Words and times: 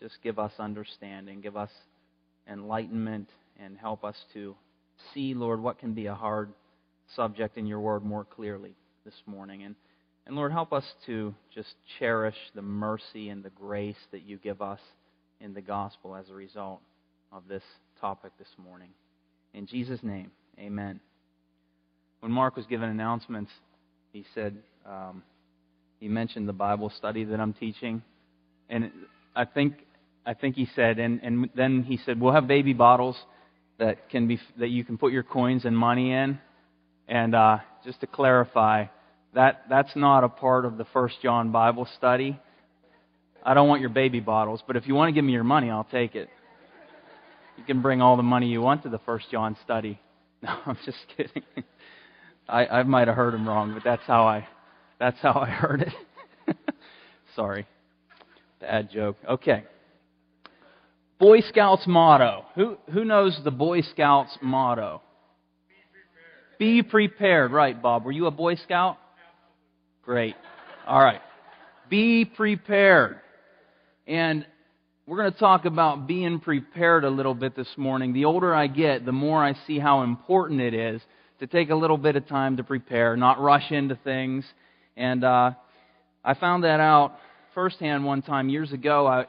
just 0.00 0.14
give 0.22 0.38
us 0.38 0.52
understanding, 0.58 1.42
give 1.42 1.54
us 1.54 1.70
enlightenment, 2.50 3.28
and 3.62 3.76
help 3.76 4.02
us 4.02 4.16
to 4.32 4.56
see, 5.12 5.34
Lord, 5.34 5.60
what 5.60 5.78
can 5.78 5.92
be 5.92 6.06
a 6.06 6.14
hard 6.14 6.52
subject 7.14 7.58
in 7.58 7.66
your 7.66 7.80
word 7.80 8.02
more 8.02 8.24
clearly 8.24 8.74
this 9.04 9.14
morning. 9.26 9.62
And, 9.62 9.74
and 10.26 10.36
Lord, 10.36 10.52
help 10.52 10.72
us 10.72 10.84
to 11.04 11.34
just 11.54 11.74
cherish 11.98 12.36
the 12.54 12.62
mercy 12.62 13.28
and 13.28 13.42
the 13.42 13.50
grace 13.50 13.96
that 14.10 14.22
you 14.22 14.38
give 14.38 14.62
us 14.62 14.80
in 15.42 15.52
the 15.52 15.60
gospel 15.60 16.16
as 16.16 16.30
a 16.30 16.34
result 16.34 16.80
of 17.30 17.42
this 17.46 17.62
topic 18.00 18.32
this 18.38 18.48
morning. 18.56 18.88
In 19.52 19.66
Jesus' 19.66 20.02
name, 20.02 20.30
amen. 20.58 20.98
When 22.20 22.32
Mark 22.32 22.56
was 22.56 22.66
giving 22.66 22.88
announcements, 22.88 23.50
he 24.12 24.24
said, 24.34 24.56
um, 24.86 25.22
he 26.00 26.08
mentioned 26.08 26.48
the 26.48 26.52
Bible 26.52 26.90
study 26.96 27.24
that 27.24 27.40
I'm 27.40 27.52
teaching. 27.52 28.02
And 28.68 28.90
I 29.34 29.44
think, 29.44 29.74
I 30.24 30.34
think 30.34 30.56
he 30.56 30.68
said, 30.74 30.98
and, 30.98 31.20
and 31.22 31.50
then 31.54 31.82
he 31.82 31.98
said, 32.04 32.20
we'll 32.20 32.32
have 32.32 32.46
baby 32.46 32.72
bottles 32.72 33.16
that 33.78 34.08
can 34.10 34.26
be, 34.26 34.38
that 34.58 34.68
you 34.68 34.84
can 34.84 34.98
put 34.98 35.12
your 35.12 35.22
coins 35.22 35.64
and 35.64 35.76
money 35.76 36.12
in. 36.12 36.38
And, 37.08 37.34
uh, 37.34 37.58
just 37.84 38.00
to 38.00 38.06
clarify, 38.06 38.86
that, 39.34 39.64
that's 39.68 39.94
not 39.94 40.24
a 40.24 40.28
part 40.28 40.64
of 40.64 40.76
the 40.76 40.86
First 40.92 41.16
John 41.22 41.52
Bible 41.52 41.86
study. 41.96 42.38
I 43.44 43.54
don't 43.54 43.68
want 43.68 43.80
your 43.80 43.90
baby 43.90 44.18
bottles, 44.18 44.60
but 44.66 44.76
if 44.76 44.88
you 44.88 44.94
want 44.94 45.08
to 45.08 45.12
give 45.12 45.24
me 45.24 45.32
your 45.32 45.44
money, 45.44 45.70
I'll 45.70 45.84
take 45.84 46.16
it. 46.16 46.28
You 47.56 47.64
can 47.64 47.80
bring 47.80 48.02
all 48.02 48.16
the 48.16 48.24
money 48.24 48.48
you 48.48 48.60
want 48.60 48.82
to 48.82 48.88
the 48.88 48.98
First 49.00 49.26
John 49.30 49.56
study. 49.64 50.00
No, 50.42 50.54
I'm 50.66 50.76
just 50.84 50.98
kidding. 51.16 51.42
I, 52.48 52.66
I 52.66 52.82
might 52.84 53.08
have 53.08 53.16
heard 53.16 53.34
him 53.34 53.48
wrong, 53.48 53.74
but 53.74 53.82
that's 53.84 54.02
how 54.06 54.26
I 54.26 54.46
that's 54.98 55.18
how 55.20 55.32
I 55.32 55.50
heard 55.50 55.82
it. 55.82 56.56
Sorry. 57.36 57.66
Bad 58.60 58.90
joke. 58.90 59.16
Okay. 59.28 59.64
Boy 61.18 61.40
Scouts 61.40 61.84
motto. 61.86 62.44
Who 62.54 62.76
who 62.92 63.04
knows 63.04 63.38
the 63.44 63.50
Boy 63.50 63.82
Scouts 63.82 64.36
motto? 64.42 65.02
Be 66.58 66.82
prepared. 66.82 66.82
Be 66.82 66.82
prepared. 66.82 67.52
Right, 67.52 67.80
Bob. 67.80 68.04
Were 68.04 68.12
you 68.12 68.26
a 68.26 68.30
Boy 68.30 68.56
Scout? 68.56 68.98
Great. 70.02 70.36
All 70.86 71.02
right. 71.02 71.20
Be 71.90 72.24
prepared. 72.24 73.20
And 74.06 74.46
we're 75.06 75.18
going 75.18 75.32
to 75.32 75.38
talk 75.38 75.64
about 75.64 76.06
being 76.06 76.40
prepared 76.40 77.04
a 77.04 77.10
little 77.10 77.34
bit 77.34 77.56
this 77.56 77.68
morning. 77.76 78.12
The 78.12 78.24
older 78.24 78.54
I 78.54 78.66
get, 78.66 79.04
the 79.04 79.12
more 79.12 79.44
I 79.44 79.54
see 79.66 79.78
how 79.78 80.02
important 80.02 80.60
it 80.60 80.74
is 80.74 81.00
to 81.40 81.46
take 81.46 81.70
a 81.70 81.74
little 81.74 81.98
bit 81.98 82.16
of 82.16 82.26
time 82.26 82.56
to 82.56 82.64
prepare, 82.64 83.16
not 83.16 83.40
rush 83.40 83.70
into 83.70 83.96
things. 83.96 84.44
And 84.96 85.22
uh, 85.24 85.52
I 86.24 86.34
found 86.34 86.64
that 86.64 86.80
out 86.80 87.18
firsthand 87.54 88.04
one 88.04 88.22
time 88.22 88.48
years 88.48 88.72
ago. 88.72 89.06
I, 89.06 89.26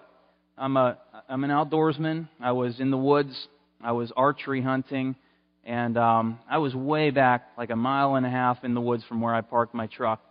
I'm 0.57 0.77
a 0.77 0.97
I'm 1.29 1.43
an 1.43 1.49
outdoorsman. 1.49 2.29
I 2.39 2.53
was 2.53 2.79
in 2.79 2.91
the 2.91 2.97
woods. 2.97 3.47
I 3.81 3.91
was 3.91 4.11
archery 4.15 4.61
hunting, 4.61 5.15
and 5.63 5.97
um, 5.97 6.39
I 6.49 6.57
was 6.57 6.73
way 6.73 7.11
back, 7.11 7.49
like 7.57 7.69
a 7.69 7.75
mile 7.75 8.15
and 8.15 8.25
a 8.25 8.29
half 8.29 8.63
in 8.63 8.73
the 8.73 8.81
woods 8.81 9.03
from 9.07 9.21
where 9.21 9.35
I 9.35 9.41
parked 9.41 9.75
my 9.75 9.87
truck. 9.87 10.21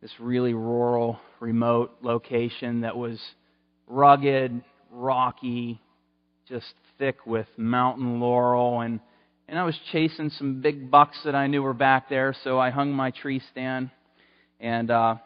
This 0.00 0.12
really 0.18 0.54
rural, 0.54 1.18
remote 1.40 1.92
location 2.02 2.80
that 2.80 2.96
was 2.96 3.20
rugged, 3.86 4.62
rocky, 4.90 5.80
just 6.48 6.72
thick 6.98 7.26
with 7.26 7.46
mountain 7.56 8.20
laurel 8.20 8.80
and 8.80 9.00
and 9.48 9.58
I 9.58 9.64
was 9.64 9.78
chasing 9.90 10.30
some 10.30 10.60
big 10.62 10.90
bucks 10.90 11.18
that 11.24 11.34
I 11.34 11.46
knew 11.46 11.62
were 11.62 11.74
back 11.74 12.08
there, 12.08 12.34
so 12.44 12.58
I 12.58 12.70
hung 12.70 12.92
my 12.92 13.10
tree 13.10 13.42
stand. 13.50 13.90
And 14.60 14.90
uh, 14.90 15.16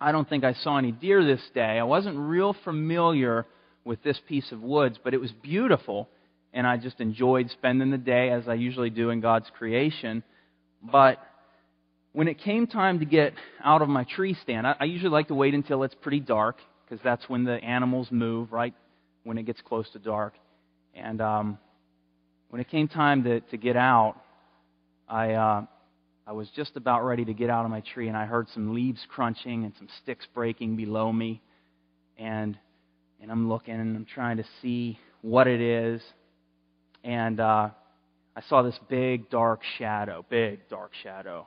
I 0.00 0.12
don't 0.12 0.28
think 0.28 0.44
I 0.44 0.52
saw 0.52 0.78
any 0.78 0.92
deer 0.92 1.24
this 1.24 1.42
day. 1.54 1.78
I 1.78 1.84
wasn't 1.84 2.18
real 2.18 2.54
familiar 2.64 3.46
with 3.84 4.02
this 4.02 4.20
piece 4.28 4.52
of 4.52 4.62
woods, 4.62 4.98
but 5.02 5.14
it 5.14 5.18
was 5.18 5.32
beautiful, 5.42 6.08
and 6.52 6.66
I 6.66 6.76
just 6.76 7.00
enjoyed 7.00 7.50
spending 7.50 7.90
the 7.90 7.98
day 7.98 8.30
as 8.30 8.46
I 8.46 8.54
usually 8.54 8.90
do 8.90 9.10
in 9.10 9.20
God's 9.20 9.50
creation. 9.56 10.22
But 10.82 11.18
when 12.12 12.28
it 12.28 12.38
came 12.38 12.66
time 12.66 13.00
to 13.00 13.06
get 13.06 13.32
out 13.64 13.82
of 13.82 13.88
my 13.88 14.04
tree 14.04 14.36
stand, 14.42 14.66
I, 14.66 14.76
I 14.80 14.84
usually 14.84 15.10
like 15.10 15.28
to 15.28 15.34
wait 15.34 15.54
until 15.54 15.82
it's 15.82 15.94
pretty 15.94 16.20
dark 16.20 16.58
because 16.84 17.02
that's 17.02 17.28
when 17.28 17.44
the 17.44 17.54
animals 17.54 18.08
move, 18.10 18.52
right? 18.52 18.74
When 19.24 19.38
it 19.38 19.44
gets 19.44 19.60
close 19.62 19.88
to 19.94 19.98
dark. 19.98 20.34
And 20.94 21.20
um, 21.20 21.58
when 22.50 22.60
it 22.60 22.68
came 22.68 22.88
time 22.88 23.24
to, 23.24 23.40
to 23.40 23.56
get 23.56 23.76
out, 23.76 24.16
I, 25.08 25.32
uh, 25.32 25.66
I 26.26 26.32
was 26.32 26.48
just 26.56 26.76
about 26.76 27.04
ready 27.04 27.24
to 27.24 27.34
get 27.34 27.50
out 27.50 27.64
of 27.64 27.70
my 27.70 27.80
tree, 27.80 28.08
and 28.08 28.16
I 28.16 28.26
heard 28.26 28.48
some 28.54 28.74
leaves 28.74 29.00
crunching 29.08 29.64
and 29.64 29.72
some 29.78 29.88
sticks 30.02 30.26
breaking 30.34 30.76
below 30.76 31.12
me. 31.12 31.42
And, 32.18 32.58
and 33.20 33.30
I'm 33.30 33.48
looking 33.48 33.74
and 33.74 33.96
I'm 33.96 34.06
trying 34.06 34.38
to 34.38 34.44
see 34.60 34.98
what 35.22 35.46
it 35.46 35.60
is. 35.60 36.02
And 37.04 37.38
uh, 37.38 37.70
I 38.36 38.42
saw 38.48 38.62
this 38.62 38.78
big, 38.88 39.30
dark 39.30 39.60
shadow, 39.78 40.24
big, 40.28 40.68
dark 40.68 40.92
shadow 41.02 41.46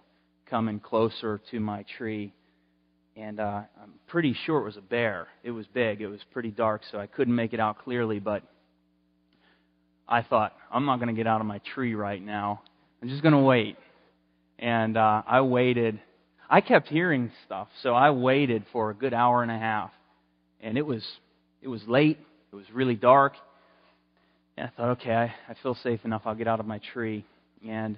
coming 0.50 0.80
closer 0.80 1.42
to 1.52 1.60
my 1.60 1.84
tree. 1.98 2.34
And 3.16 3.40
uh, 3.40 3.62
I'm 3.82 3.94
pretty 4.08 4.36
sure 4.46 4.60
it 4.60 4.66
was 4.66 4.78
a 4.78 4.82
bear. 4.82 5.28
It 5.44 5.52
was 5.52 5.66
big, 5.68 6.02
it 6.02 6.08
was 6.08 6.22
pretty 6.32 6.52
dark, 6.52 6.82
so 6.92 7.00
I 7.00 7.08
couldn't 7.08 7.36
make 7.36 7.54
it 7.54 7.60
out 7.60 7.80
clearly, 7.80 8.20
but 8.20 8.44
I 10.12 10.24
thought, 10.24 10.54
I'm 10.70 10.86
not 10.86 10.98
going 10.98 11.08
to 11.08 11.18
get 11.18 11.26
out 11.26 11.40
of 11.40 11.48
my 11.48 11.60
tree 11.74 11.96
right 11.96 12.22
now. 12.22 12.62
I'm 13.02 13.08
just 13.08 13.22
going 13.22 13.34
to 13.34 13.40
wait. 13.40 13.78
And 14.60 14.98
uh, 14.98 15.22
I 15.26 15.40
waited. 15.40 16.02
I 16.50 16.60
kept 16.60 16.90
hearing 16.90 17.32
stuff, 17.46 17.70
so 17.82 17.96
I 17.96 18.12
waited 18.12 18.66
for 18.74 18.90
a 18.90 18.94
good 18.94 19.14
hour 19.14 19.42
and 19.42 19.50
a 19.50 19.58
half. 19.58 19.90
And 20.60 20.78
it 20.78 20.86
was 20.86 21.02
it 21.62 21.70
was 21.70 21.82
late. 21.88 22.20
It 22.52 22.56
was 22.56 22.66
really 22.74 22.96
dark. 22.96 23.34
And 24.58 24.68
I 24.68 24.72
thought, 24.76 24.90
okay, 25.00 25.14
I, 25.14 25.34
I 25.48 25.56
feel 25.64 25.76
safe 25.76 26.02
enough. 26.04 26.24
I'll 26.26 26.36
get 26.36 26.48
out 26.48 26.60
of 26.60 26.66
my 26.66 26.82
tree. 26.94 27.26
And 27.66 27.98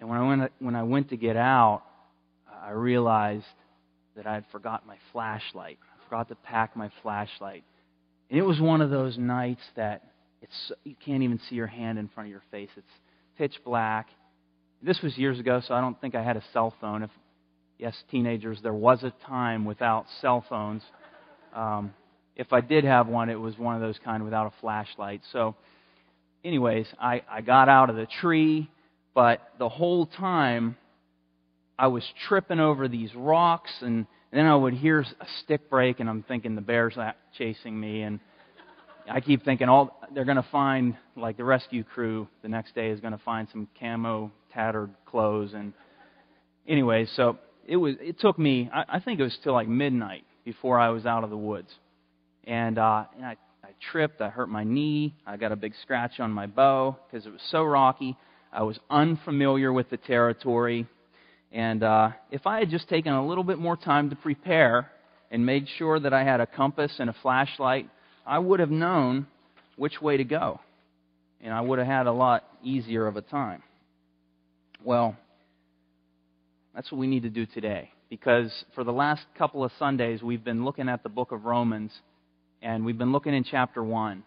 and 0.00 0.08
when 0.08 0.18
I 0.18 0.26
went 0.26 0.52
when 0.58 0.74
I 0.74 0.82
went 0.82 1.10
to 1.10 1.16
get 1.16 1.36
out, 1.36 1.82
I 2.62 2.70
realized 2.70 3.46
that 4.16 4.26
I 4.26 4.34
had 4.34 4.44
forgot 4.50 4.88
my 4.88 4.96
flashlight. 5.12 5.78
I 5.80 6.04
forgot 6.08 6.28
to 6.30 6.34
pack 6.34 6.76
my 6.76 6.90
flashlight. 7.00 7.62
And 8.28 8.40
it 8.40 8.42
was 8.42 8.60
one 8.60 8.80
of 8.80 8.90
those 8.90 9.16
nights 9.16 9.62
that 9.76 10.02
it's, 10.42 10.72
you 10.84 10.96
can't 11.04 11.22
even 11.22 11.40
see 11.48 11.54
your 11.54 11.68
hand 11.68 11.98
in 11.98 12.08
front 12.08 12.26
of 12.26 12.30
your 12.30 12.42
face. 12.50 12.70
It's 12.76 12.86
pitch 13.38 13.54
black. 13.64 14.08
This 14.82 15.00
was 15.00 15.16
years 15.16 15.38
ago, 15.38 15.62
so 15.66 15.74
I 15.74 15.80
don't 15.80 15.98
think 16.00 16.14
I 16.14 16.22
had 16.22 16.36
a 16.36 16.42
cell 16.52 16.74
phone. 16.80 17.04
If 17.04 17.10
yes, 17.78 17.94
teenagers, 18.10 18.58
there 18.62 18.74
was 18.74 19.02
a 19.02 19.12
time 19.26 19.64
without 19.64 20.06
cell 20.20 20.44
phones. 20.48 20.82
Um, 21.54 21.94
if 22.36 22.52
I 22.52 22.60
did 22.60 22.84
have 22.84 23.06
one, 23.08 23.30
it 23.30 23.38
was 23.38 23.56
one 23.58 23.74
of 23.74 23.80
those 23.80 23.98
kind 24.04 24.24
without 24.24 24.46
a 24.46 24.52
flashlight. 24.60 25.22
So, 25.32 25.54
anyways, 26.44 26.86
I, 27.00 27.22
I 27.30 27.40
got 27.40 27.68
out 27.68 27.90
of 27.90 27.96
the 27.96 28.06
tree, 28.20 28.70
but 29.14 29.40
the 29.58 29.68
whole 29.68 30.06
time 30.06 30.76
I 31.78 31.88
was 31.88 32.04
tripping 32.28 32.60
over 32.60 32.88
these 32.88 33.14
rocks, 33.14 33.70
and, 33.80 34.06
and 34.30 34.38
then 34.38 34.46
I 34.46 34.56
would 34.56 34.74
hear 34.74 35.00
a 35.00 35.26
stick 35.42 35.68
break, 35.68 36.00
and 36.00 36.08
I'm 36.08 36.22
thinking 36.22 36.54
the 36.54 36.62
bear's 36.62 36.96
chasing 37.36 37.78
me, 37.78 38.02
and 38.02 38.20
I 39.10 39.20
keep 39.20 39.44
thinking 39.44 39.68
all 39.68 40.00
they're 40.14 40.24
going 40.24 40.36
to 40.36 40.46
find 40.50 40.96
like 41.16 41.36
the 41.36 41.44
rescue 41.44 41.84
crew 41.84 42.28
the 42.42 42.48
next 42.48 42.74
day 42.74 42.90
is 42.90 43.00
going 43.00 43.12
to 43.12 43.22
find 43.24 43.48
some 43.50 43.68
camo 43.78 44.30
tattered 44.52 44.90
clothes 45.06 45.52
and 45.54 45.72
anyway, 46.66 47.06
so 47.16 47.38
it 47.66 47.76
was 47.76 47.96
it 48.00 48.20
took 48.20 48.38
me 48.38 48.70
I, 48.72 48.84
I 48.96 49.00
think 49.00 49.20
it 49.20 49.22
was 49.22 49.36
till 49.42 49.52
like 49.52 49.68
midnight 49.68 50.24
before 50.44 50.78
I 50.78 50.90
was 50.90 51.06
out 51.06 51.24
of 51.24 51.30
the 51.30 51.36
woods, 51.36 51.70
and 52.44 52.78
uh, 52.78 53.04
and 53.16 53.24
I 53.24 53.36
I 53.64 53.68
tripped, 53.90 54.20
I 54.20 54.28
hurt 54.28 54.48
my 54.48 54.64
knee, 54.64 55.14
I 55.26 55.36
got 55.36 55.52
a 55.52 55.56
big 55.56 55.74
scratch 55.82 56.20
on 56.20 56.30
my 56.30 56.46
bow 56.46 56.96
because 57.10 57.26
it 57.26 57.30
was 57.30 57.42
so 57.50 57.64
rocky. 57.64 58.16
I 58.52 58.62
was 58.64 58.78
unfamiliar 58.90 59.72
with 59.72 59.88
the 59.88 59.96
territory, 59.96 60.86
and 61.50 61.82
uh, 61.82 62.10
if 62.30 62.46
I 62.46 62.58
had 62.58 62.70
just 62.70 62.88
taken 62.88 63.12
a 63.12 63.26
little 63.26 63.44
bit 63.44 63.58
more 63.58 63.76
time 63.76 64.10
to 64.10 64.16
prepare 64.16 64.90
and 65.30 65.46
made 65.46 65.66
sure 65.78 65.98
that 65.98 66.12
I 66.12 66.24
had 66.24 66.40
a 66.40 66.46
compass 66.46 66.92
and 66.98 67.08
a 67.08 67.14
flashlight 67.22 67.88
I 68.26 68.38
would 68.38 68.60
have 68.60 68.70
known 68.70 69.26
which 69.76 70.00
way 70.00 70.16
to 70.16 70.24
go. 70.24 70.60
And 71.40 71.52
I 71.52 71.60
would 71.60 71.78
have 71.78 71.88
had 71.88 72.06
a 72.06 72.12
lot 72.12 72.44
easier 72.62 73.06
of 73.06 73.16
a 73.16 73.22
time. 73.22 73.62
Well, 74.84 75.16
that's 76.74 76.90
what 76.90 76.98
we 76.98 77.06
need 77.06 77.24
to 77.24 77.30
do 77.30 77.46
today. 77.46 77.90
Because 78.08 78.52
for 78.74 78.84
the 78.84 78.92
last 78.92 79.22
couple 79.36 79.64
of 79.64 79.72
Sundays, 79.78 80.22
we've 80.22 80.44
been 80.44 80.64
looking 80.64 80.88
at 80.88 81.02
the 81.02 81.08
book 81.08 81.32
of 81.32 81.44
Romans, 81.44 81.92
and 82.60 82.84
we've 82.84 82.98
been 82.98 83.12
looking 83.12 83.34
in 83.34 83.44
chapter 83.44 83.82
1. 83.82 84.22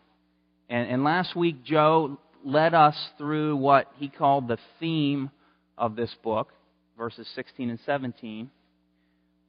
And, 0.69 0.89
and 0.89 1.03
last 1.03 1.36
week, 1.36 1.63
Joe 1.63 2.18
led 2.44 2.74
us 2.74 2.95
through 3.18 3.57
what 3.57 3.91
he 3.98 4.09
called 4.09 4.48
the 4.48 4.57
theme 4.80 5.30
of 5.77 5.95
this 5.95 6.13
book, 6.24 6.50
verses 6.98 7.27
16 7.36 7.69
and 7.69 7.80
17. 7.86 8.50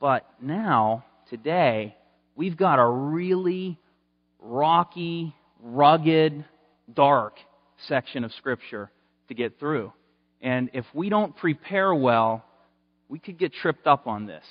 But 0.00 0.28
now, 0.40 1.04
today, 1.30 1.96
we've 2.36 2.56
got 2.56 2.78
a 2.78 2.86
really 2.86 3.78
rocky, 4.46 5.34
rugged, 5.60 6.44
dark 6.92 7.34
section 7.88 8.24
of 8.24 8.32
Scripture 8.32 8.90
to 9.28 9.34
get 9.34 9.58
through. 9.58 9.92
And 10.40 10.70
if 10.72 10.84
we 10.94 11.08
don't 11.08 11.36
prepare 11.36 11.94
well, 11.94 12.44
we 13.08 13.18
could 13.18 13.38
get 13.38 13.52
tripped 13.52 13.86
up 13.86 14.06
on 14.06 14.26
this. 14.26 14.44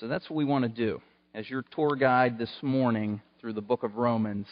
So 0.00 0.08
that's 0.08 0.28
what 0.28 0.36
we 0.36 0.44
want 0.44 0.64
to 0.64 0.68
do. 0.68 1.00
As 1.34 1.48
your 1.48 1.64
tour 1.74 1.96
guide 1.96 2.38
this 2.38 2.52
morning 2.62 3.20
through 3.40 3.52
the 3.54 3.60
book 3.60 3.82
of 3.82 3.96
Romans, 3.96 4.46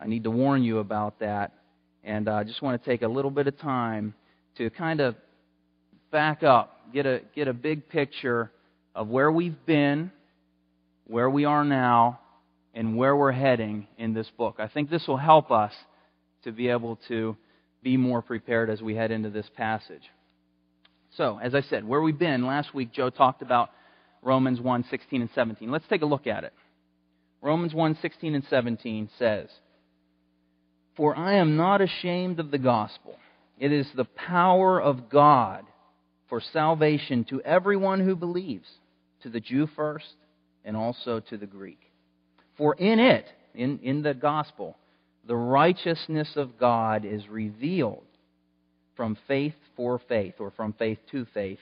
I 0.00 0.06
need 0.06 0.24
to 0.24 0.30
warn 0.30 0.62
you 0.62 0.78
about 0.78 1.20
that. 1.20 1.52
And 2.02 2.28
uh, 2.28 2.34
I 2.34 2.44
just 2.44 2.60
want 2.60 2.82
to 2.82 2.90
take 2.90 3.02
a 3.02 3.08
little 3.08 3.30
bit 3.30 3.46
of 3.46 3.58
time 3.58 4.14
to 4.58 4.68
kind 4.70 5.00
of 5.00 5.16
back 6.10 6.42
up, 6.42 6.92
get 6.92 7.06
a, 7.06 7.22
get 7.34 7.48
a 7.48 7.52
big 7.52 7.88
picture 7.88 8.50
of 8.94 9.08
where 9.08 9.32
we've 9.32 9.64
been, 9.66 10.10
where 11.06 11.30
we 11.30 11.44
are 11.44 11.64
now, 11.64 12.20
and 12.74 12.96
where 12.96 13.16
we're 13.16 13.32
heading 13.32 13.86
in 13.96 14.12
this 14.12 14.28
book. 14.36 14.56
I 14.58 14.68
think 14.68 14.90
this 14.90 15.06
will 15.06 15.16
help 15.16 15.50
us 15.50 15.72
to 16.42 16.52
be 16.52 16.68
able 16.68 16.98
to 17.08 17.36
be 17.82 17.96
more 17.96 18.20
prepared 18.20 18.68
as 18.68 18.82
we 18.82 18.96
head 18.96 19.10
into 19.10 19.30
this 19.30 19.48
passage. 19.56 20.02
So, 21.16 21.38
as 21.40 21.54
I 21.54 21.60
said, 21.62 21.86
where 21.86 22.02
we've 22.02 22.18
been, 22.18 22.44
last 22.44 22.74
week 22.74 22.92
Joe 22.92 23.10
talked 23.10 23.40
about 23.40 23.70
Romans 24.22 24.60
1 24.60 24.86
16 24.90 25.20
and 25.20 25.30
17. 25.34 25.70
Let's 25.70 25.86
take 25.88 26.02
a 26.02 26.06
look 26.06 26.26
at 26.26 26.44
it. 26.44 26.52
Romans 27.40 27.72
1 27.72 27.98
16 28.02 28.34
and 28.34 28.44
17 28.50 29.10
says, 29.18 29.48
For 30.96 31.16
I 31.16 31.34
am 31.34 31.56
not 31.56 31.80
ashamed 31.80 32.40
of 32.40 32.50
the 32.50 32.58
gospel. 32.58 33.16
It 33.58 33.70
is 33.70 33.86
the 33.94 34.06
power 34.06 34.80
of 34.80 35.08
God 35.08 35.64
for 36.28 36.40
salvation 36.40 37.24
to 37.24 37.40
everyone 37.42 38.00
who 38.00 38.16
believes, 38.16 38.66
to 39.22 39.28
the 39.28 39.40
Jew 39.40 39.68
first, 39.76 40.14
and 40.64 40.76
also 40.76 41.20
to 41.20 41.36
the 41.36 41.46
Greek. 41.46 41.83
For 42.56 42.74
in 42.74 42.98
it, 42.98 43.26
in, 43.54 43.80
in 43.82 44.02
the 44.02 44.14
gospel, 44.14 44.76
the 45.26 45.36
righteousness 45.36 46.32
of 46.36 46.58
God 46.58 47.04
is 47.04 47.28
revealed 47.28 48.04
from 48.96 49.16
faith 49.26 49.54
for 49.76 50.00
faith, 50.08 50.34
or 50.38 50.52
from 50.52 50.72
faith 50.74 50.98
to 51.10 51.26
faith, 51.34 51.58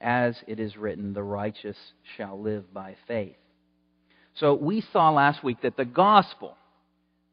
as 0.00 0.36
it 0.46 0.58
is 0.58 0.76
written, 0.76 1.12
the 1.12 1.22
righteous 1.22 1.76
shall 2.16 2.40
live 2.40 2.72
by 2.72 2.96
faith. 3.06 3.36
So 4.34 4.54
we 4.54 4.82
saw 4.92 5.10
last 5.10 5.44
week 5.44 5.60
that 5.62 5.76
the 5.76 5.84
gospel, 5.84 6.56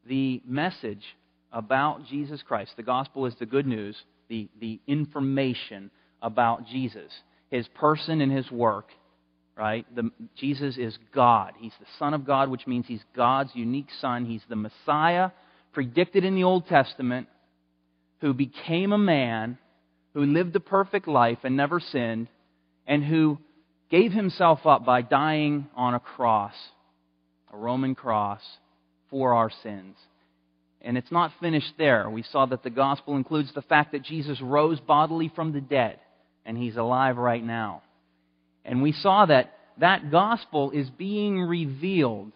the 0.06 0.42
message 0.46 1.04
about 1.50 2.06
Jesus 2.06 2.42
Christ, 2.42 2.72
the 2.76 2.82
gospel 2.82 3.24
is 3.24 3.34
the 3.38 3.46
good 3.46 3.66
news, 3.66 3.96
the, 4.28 4.50
the 4.60 4.80
information 4.86 5.90
about 6.20 6.66
Jesus, 6.66 7.10
his 7.50 7.66
person 7.68 8.20
and 8.20 8.30
his 8.30 8.50
work, 8.50 8.90
right? 9.58 9.84
The, 9.94 10.10
Jesus 10.36 10.78
is 10.78 10.96
God. 11.12 11.54
He's 11.58 11.72
the 11.80 11.86
Son 11.98 12.14
of 12.14 12.24
God, 12.24 12.48
which 12.48 12.66
means 12.66 12.86
he's 12.86 13.02
God's 13.16 13.50
unique 13.54 13.88
Son. 14.00 14.24
He's 14.24 14.42
the 14.48 14.56
Messiah 14.56 15.30
predicted 15.72 16.24
in 16.24 16.34
the 16.34 16.44
Old 16.44 16.66
Testament 16.68 17.28
who 18.20 18.32
became 18.32 18.92
a 18.92 18.98
man, 18.98 19.58
who 20.14 20.24
lived 20.24 20.54
a 20.56 20.60
perfect 20.60 21.08
life 21.08 21.38
and 21.42 21.56
never 21.56 21.80
sinned, 21.80 22.28
and 22.86 23.04
who 23.04 23.38
gave 23.90 24.12
himself 24.12 24.64
up 24.64 24.84
by 24.84 25.02
dying 25.02 25.66
on 25.74 25.94
a 25.94 26.00
cross, 26.00 26.54
a 27.52 27.56
Roman 27.56 27.94
cross, 27.94 28.42
for 29.10 29.34
our 29.34 29.50
sins. 29.62 29.96
And 30.80 30.96
it's 30.96 31.12
not 31.12 31.32
finished 31.40 31.72
there. 31.78 32.08
We 32.08 32.22
saw 32.22 32.46
that 32.46 32.62
the 32.62 32.70
gospel 32.70 33.16
includes 33.16 33.52
the 33.54 33.62
fact 33.62 33.92
that 33.92 34.02
Jesus 34.02 34.40
rose 34.40 34.78
bodily 34.80 35.30
from 35.34 35.52
the 35.52 35.60
dead, 35.60 35.98
and 36.44 36.56
he's 36.56 36.76
alive 36.76 37.16
right 37.16 37.44
now. 37.44 37.82
And 38.68 38.82
we 38.82 38.92
saw 38.92 39.24
that 39.26 39.54
that 39.78 40.10
gospel 40.10 40.70
is 40.72 40.90
being 40.90 41.40
revealed 41.40 42.32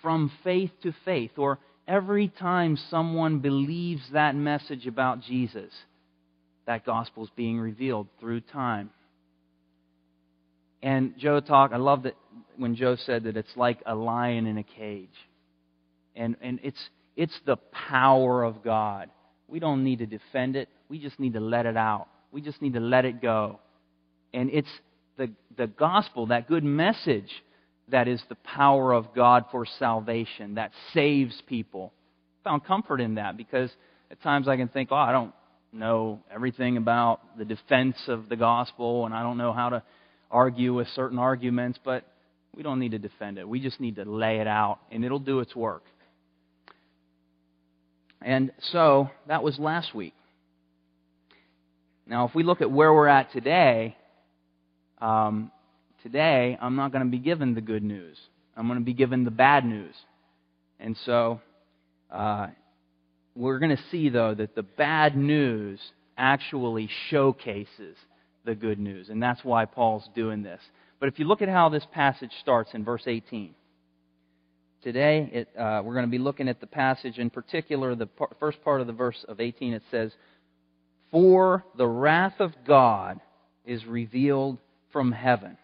from 0.00 0.30
faith 0.44 0.70
to 0.84 0.94
faith, 1.04 1.32
or 1.36 1.58
every 1.88 2.28
time 2.28 2.78
someone 2.90 3.40
believes 3.40 4.02
that 4.12 4.36
message 4.36 4.86
about 4.86 5.20
Jesus, 5.20 5.72
that 6.66 6.86
gospel 6.86 7.24
is 7.24 7.30
being 7.34 7.58
revealed 7.58 8.06
through 8.20 8.40
time. 8.40 8.90
And 10.80 11.18
Joe 11.18 11.40
talked, 11.40 11.74
I 11.74 11.78
love 11.78 12.04
that 12.04 12.14
when 12.56 12.76
Joe 12.76 12.96
said 12.96 13.24
that 13.24 13.36
it's 13.36 13.56
like 13.56 13.80
a 13.84 13.94
lion 13.94 14.46
in 14.46 14.58
a 14.58 14.62
cage. 14.62 15.08
And, 16.14 16.36
and 16.40 16.60
it's, 16.62 16.88
it's 17.16 17.36
the 17.46 17.56
power 17.56 18.44
of 18.44 18.62
God. 18.62 19.10
We 19.48 19.58
don't 19.58 19.82
need 19.82 19.98
to 19.98 20.06
defend 20.06 20.54
it. 20.54 20.68
We 20.88 21.00
just 21.00 21.18
need 21.18 21.32
to 21.32 21.40
let 21.40 21.66
it 21.66 21.76
out. 21.76 22.06
We 22.30 22.42
just 22.42 22.62
need 22.62 22.74
to 22.74 22.80
let 22.80 23.06
it 23.06 23.20
go. 23.20 23.58
And 24.32 24.50
it's 24.50 24.68
the, 25.16 25.30
the 25.56 25.66
gospel, 25.66 26.26
that 26.26 26.48
good 26.48 26.64
message, 26.64 27.30
that 27.88 28.08
is 28.08 28.22
the 28.28 28.34
power 28.36 28.92
of 28.92 29.14
God 29.14 29.44
for 29.50 29.66
salvation, 29.78 30.54
that 30.54 30.72
saves 30.92 31.40
people. 31.46 31.92
I 32.40 32.50
found 32.50 32.64
comfort 32.64 33.00
in 33.00 33.16
that 33.16 33.36
because 33.36 33.70
at 34.10 34.22
times 34.22 34.48
I 34.48 34.56
can 34.56 34.68
think, 34.68 34.90
oh, 34.92 34.96
I 34.96 35.12
don't 35.12 35.32
know 35.72 36.20
everything 36.32 36.76
about 36.76 37.20
the 37.36 37.44
defense 37.44 37.96
of 38.08 38.28
the 38.28 38.36
gospel 38.36 39.06
and 39.06 39.14
I 39.14 39.22
don't 39.22 39.38
know 39.38 39.52
how 39.52 39.70
to 39.70 39.82
argue 40.30 40.74
with 40.74 40.88
certain 40.94 41.18
arguments, 41.18 41.78
but 41.84 42.04
we 42.54 42.62
don't 42.62 42.78
need 42.78 42.92
to 42.92 42.98
defend 42.98 43.38
it. 43.38 43.48
We 43.48 43.60
just 43.60 43.80
need 43.80 43.96
to 43.96 44.04
lay 44.04 44.38
it 44.38 44.46
out 44.46 44.78
and 44.90 45.04
it'll 45.04 45.18
do 45.18 45.40
its 45.40 45.54
work. 45.54 45.84
And 48.22 48.52
so 48.72 49.10
that 49.28 49.42
was 49.42 49.58
last 49.58 49.94
week. 49.94 50.14
Now, 52.06 52.26
if 52.26 52.34
we 52.34 52.42
look 52.42 52.60
at 52.60 52.70
where 52.70 52.92
we're 52.92 53.08
at 53.08 53.32
today, 53.32 53.96
um, 55.04 55.50
today 56.02 56.56
I'm 56.60 56.76
not 56.76 56.92
going 56.92 57.04
to 57.04 57.10
be 57.10 57.18
given 57.18 57.54
the 57.54 57.60
good 57.60 57.82
news. 57.82 58.16
I'm 58.56 58.66
going 58.66 58.78
to 58.78 58.84
be 58.84 58.94
given 58.94 59.24
the 59.24 59.30
bad 59.30 59.64
news. 59.64 59.94
And 60.80 60.96
so 61.04 61.40
uh, 62.10 62.48
we're 63.34 63.58
going 63.58 63.76
to 63.76 63.82
see, 63.90 64.08
though, 64.08 64.34
that 64.34 64.54
the 64.54 64.62
bad 64.62 65.16
news 65.16 65.78
actually 66.16 66.88
showcases 67.10 67.96
the 68.44 68.54
good 68.54 68.78
news. 68.78 69.08
And 69.08 69.22
that's 69.22 69.44
why 69.44 69.66
Paul's 69.66 70.08
doing 70.14 70.42
this. 70.42 70.60
But 71.00 71.08
if 71.08 71.18
you 71.18 71.26
look 71.26 71.42
at 71.42 71.48
how 71.48 71.68
this 71.68 71.84
passage 71.92 72.30
starts 72.40 72.70
in 72.72 72.84
verse 72.84 73.02
18, 73.06 73.54
today 74.82 75.28
it, 75.32 75.48
uh, 75.58 75.82
we're 75.84 75.94
going 75.94 76.06
to 76.06 76.10
be 76.10 76.18
looking 76.18 76.48
at 76.48 76.60
the 76.60 76.66
passage, 76.66 77.18
in 77.18 77.28
particular, 77.28 77.94
the 77.94 78.06
par- 78.06 78.30
first 78.40 78.62
part 78.62 78.80
of 78.80 78.86
the 78.86 78.92
verse 78.92 79.24
of 79.28 79.40
18. 79.40 79.74
It 79.74 79.82
says, 79.90 80.12
For 81.10 81.64
the 81.76 81.86
wrath 81.86 82.38
of 82.38 82.52
God 82.66 83.20
is 83.66 83.84
revealed 83.84 84.58
from 84.94 85.10
heaven. 85.10 85.58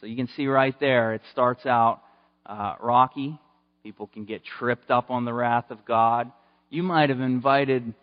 So 0.00 0.06
you 0.06 0.16
can 0.16 0.28
see 0.36 0.46
right 0.46 0.78
there, 0.78 1.14
it 1.14 1.22
starts 1.32 1.64
out 1.64 2.02
uh, 2.44 2.74
rocky. 2.78 3.40
People 3.82 4.06
can 4.06 4.26
get 4.26 4.42
tripped 4.58 4.90
up 4.90 5.10
on 5.10 5.24
the 5.24 5.32
wrath 5.32 5.70
of 5.70 5.84
God. 5.86 6.30
You 6.68 6.82
might 6.82 7.08
have 7.08 7.20
invited, 7.20 7.94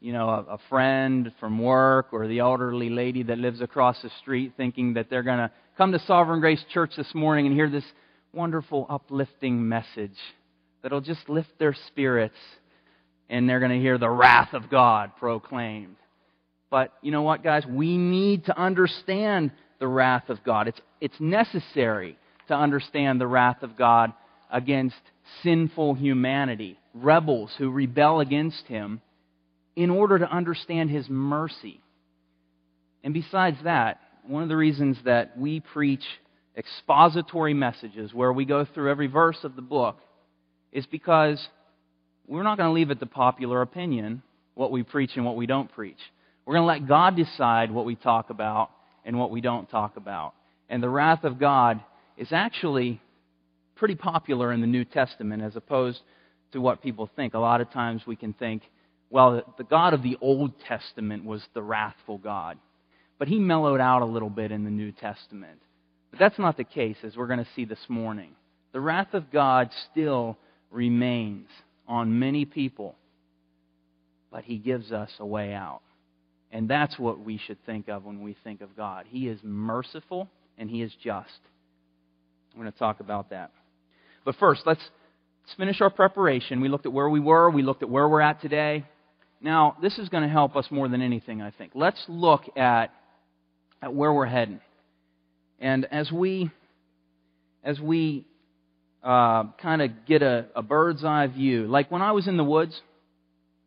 you 0.00 0.14
know, 0.14 0.30
a, 0.30 0.54
a 0.54 0.58
friend 0.70 1.30
from 1.38 1.58
work 1.58 2.08
or 2.12 2.26
the 2.26 2.38
elderly 2.38 2.88
lady 2.88 3.22
that 3.24 3.36
lives 3.36 3.60
across 3.60 4.00
the 4.00 4.10
street 4.22 4.54
thinking 4.56 4.94
that 4.94 5.10
they're 5.10 5.22
going 5.22 5.38
to 5.38 5.50
come 5.76 5.92
to 5.92 5.98
Sovereign 6.06 6.40
Grace 6.40 6.64
Church 6.72 6.92
this 6.96 7.14
morning 7.14 7.46
and 7.46 7.54
hear 7.54 7.68
this 7.68 7.84
wonderful, 8.32 8.86
uplifting 8.88 9.68
message 9.68 10.16
that'll 10.82 11.02
just 11.02 11.28
lift 11.28 11.50
their 11.58 11.76
spirits 11.88 12.38
and 13.28 13.46
they're 13.46 13.60
going 13.60 13.72
to 13.72 13.78
hear 13.78 13.98
the 13.98 14.08
wrath 14.08 14.54
of 14.54 14.70
God 14.70 15.12
proclaimed. 15.18 15.96
But 16.70 16.92
you 17.02 17.10
know 17.10 17.22
what, 17.22 17.42
guys? 17.42 17.66
We 17.66 17.96
need 17.98 18.46
to 18.46 18.58
understand 18.58 19.50
the 19.80 19.88
wrath 19.88 20.28
of 20.28 20.42
God. 20.44 20.68
It's, 20.68 20.80
it's 21.00 21.20
necessary 21.20 22.16
to 22.48 22.54
understand 22.54 23.20
the 23.20 23.26
wrath 23.26 23.62
of 23.62 23.76
God 23.76 24.12
against 24.50 24.96
sinful 25.42 25.94
humanity, 25.94 26.78
rebels 26.94 27.50
who 27.58 27.70
rebel 27.70 28.20
against 28.20 28.66
Him, 28.66 29.00
in 29.76 29.90
order 29.90 30.18
to 30.18 30.30
understand 30.30 30.90
His 30.90 31.08
mercy. 31.08 31.80
And 33.02 33.14
besides 33.14 33.56
that, 33.64 34.00
one 34.26 34.42
of 34.42 34.48
the 34.48 34.56
reasons 34.56 34.96
that 35.04 35.36
we 35.36 35.60
preach 35.60 36.04
expository 36.56 37.54
messages 37.54 38.12
where 38.12 38.32
we 38.32 38.44
go 38.44 38.64
through 38.64 38.90
every 38.90 39.06
verse 39.06 39.38
of 39.44 39.56
the 39.56 39.62
book 39.62 39.98
is 40.72 40.86
because 40.86 41.44
we're 42.26 42.42
not 42.42 42.58
going 42.58 42.68
to 42.68 42.74
leave 42.74 42.90
it 42.90 43.00
to 43.00 43.06
popular 43.06 43.62
opinion 43.62 44.22
what 44.54 44.70
we 44.70 44.82
preach 44.82 45.12
and 45.16 45.24
what 45.24 45.36
we 45.36 45.46
don't 45.46 45.72
preach. 45.72 45.98
We're 46.50 46.56
going 46.56 46.80
to 46.80 46.82
let 46.82 46.88
God 46.88 47.14
decide 47.14 47.70
what 47.70 47.84
we 47.84 47.94
talk 47.94 48.30
about 48.30 48.70
and 49.04 49.16
what 49.16 49.30
we 49.30 49.40
don't 49.40 49.70
talk 49.70 49.96
about. 49.96 50.34
And 50.68 50.82
the 50.82 50.88
wrath 50.88 51.22
of 51.22 51.38
God 51.38 51.80
is 52.16 52.32
actually 52.32 53.00
pretty 53.76 53.94
popular 53.94 54.52
in 54.52 54.60
the 54.60 54.66
New 54.66 54.84
Testament 54.84 55.44
as 55.44 55.54
opposed 55.54 56.00
to 56.50 56.60
what 56.60 56.82
people 56.82 57.08
think. 57.14 57.34
A 57.34 57.38
lot 57.38 57.60
of 57.60 57.70
times 57.70 58.02
we 58.04 58.16
can 58.16 58.32
think, 58.32 58.62
well, 59.10 59.44
the 59.58 59.62
God 59.62 59.94
of 59.94 60.02
the 60.02 60.18
Old 60.20 60.50
Testament 60.66 61.24
was 61.24 61.40
the 61.54 61.62
wrathful 61.62 62.18
God. 62.18 62.58
But 63.20 63.28
he 63.28 63.38
mellowed 63.38 63.80
out 63.80 64.02
a 64.02 64.06
little 64.06 64.28
bit 64.28 64.50
in 64.50 64.64
the 64.64 64.70
New 64.70 64.90
Testament. 64.90 65.60
But 66.10 66.18
that's 66.18 66.40
not 66.40 66.56
the 66.56 66.64
case, 66.64 66.96
as 67.04 67.16
we're 67.16 67.28
going 67.28 67.38
to 67.38 67.50
see 67.54 67.64
this 67.64 67.86
morning. 67.88 68.32
The 68.72 68.80
wrath 68.80 69.14
of 69.14 69.30
God 69.30 69.70
still 69.92 70.36
remains 70.72 71.46
on 71.86 72.18
many 72.18 72.44
people, 72.44 72.96
but 74.32 74.42
he 74.42 74.58
gives 74.58 74.90
us 74.90 75.12
a 75.20 75.24
way 75.24 75.54
out. 75.54 75.82
And 76.52 76.68
that's 76.68 76.98
what 76.98 77.20
we 77.20 77.38
should 77.38 77.64
think 77.64 77.88
of 77.88 78.04
when 78.04 78.22
we 78.22 78.36
think 78.42 78.60
of 78.60 78.76
God. 78.76 79.06
He 79.08 79.28
is 79.28 79.38
merciful 79.42 80.28
and 80.58 80.68
he 80.68 80.82
is 80.82 80.92
just. 81.02 81.28
I'm 82.52 82.60
going 82.60 82.72
to 82.72 82.78
talk 82.78 83.00
about 83.00 83.30
that. 83.30 83.52
But 84.24 84.34
first, 84.36 84.62
let's, 84.66 84.80
let's 85.44 85.56
finish 85.56 85.80
our 85.80 85.90
preparation. 85.90 86.60
We 86.60 86.68
looked 86.68 86.86
at 86.86 86.92
where 86.92 87.08
we 87.08 87.20
were, 87.20 87.50
we 87.50 87.62
looked 87.62 87.82
at 87.82 87.88
where 87.88 88.08
we're 88.08 88.20
at 88.20 88.40
today. 88.40 88.84
Now, 89.40 89.76
this 89.80 89.98
is 89.98 90.08
going 90.08 90.24
to 90.24 90.28
help 90.28 90.56
us 90.56 90.66
more 90.70 90.88
than 90.88 91.00
anything, 91.00 91.40
I 91.40 91.50
think. 91.52 91.72
Let's 91.74 92.04
look 92.08 92.42
at, 92.56 92.88
at 93.80 93.94
where 93.94 94.12
we're 94.12 94.26
heading. 94.26 94.60
And 95.60 95.86
as 95.86 96.10
we, 96.10 96.50
as 97.62 97.78
we 97.80 98.26
uh, 99.02 99.44
kind 99.62 99.82
of 99.82 99.90
get 100.06 100.22
a, 100.22 100.46
a 100.56 100.62
bird's 100.62 101.04
eye 101.04 101.28
view, 101.28 101.66
like 101.66 101.90
when 101.90 102.02
I 102.02 102.12
was 102.12 102.26
in 102.26 102.36
the 102.36 102.44
woods 102.44 102.78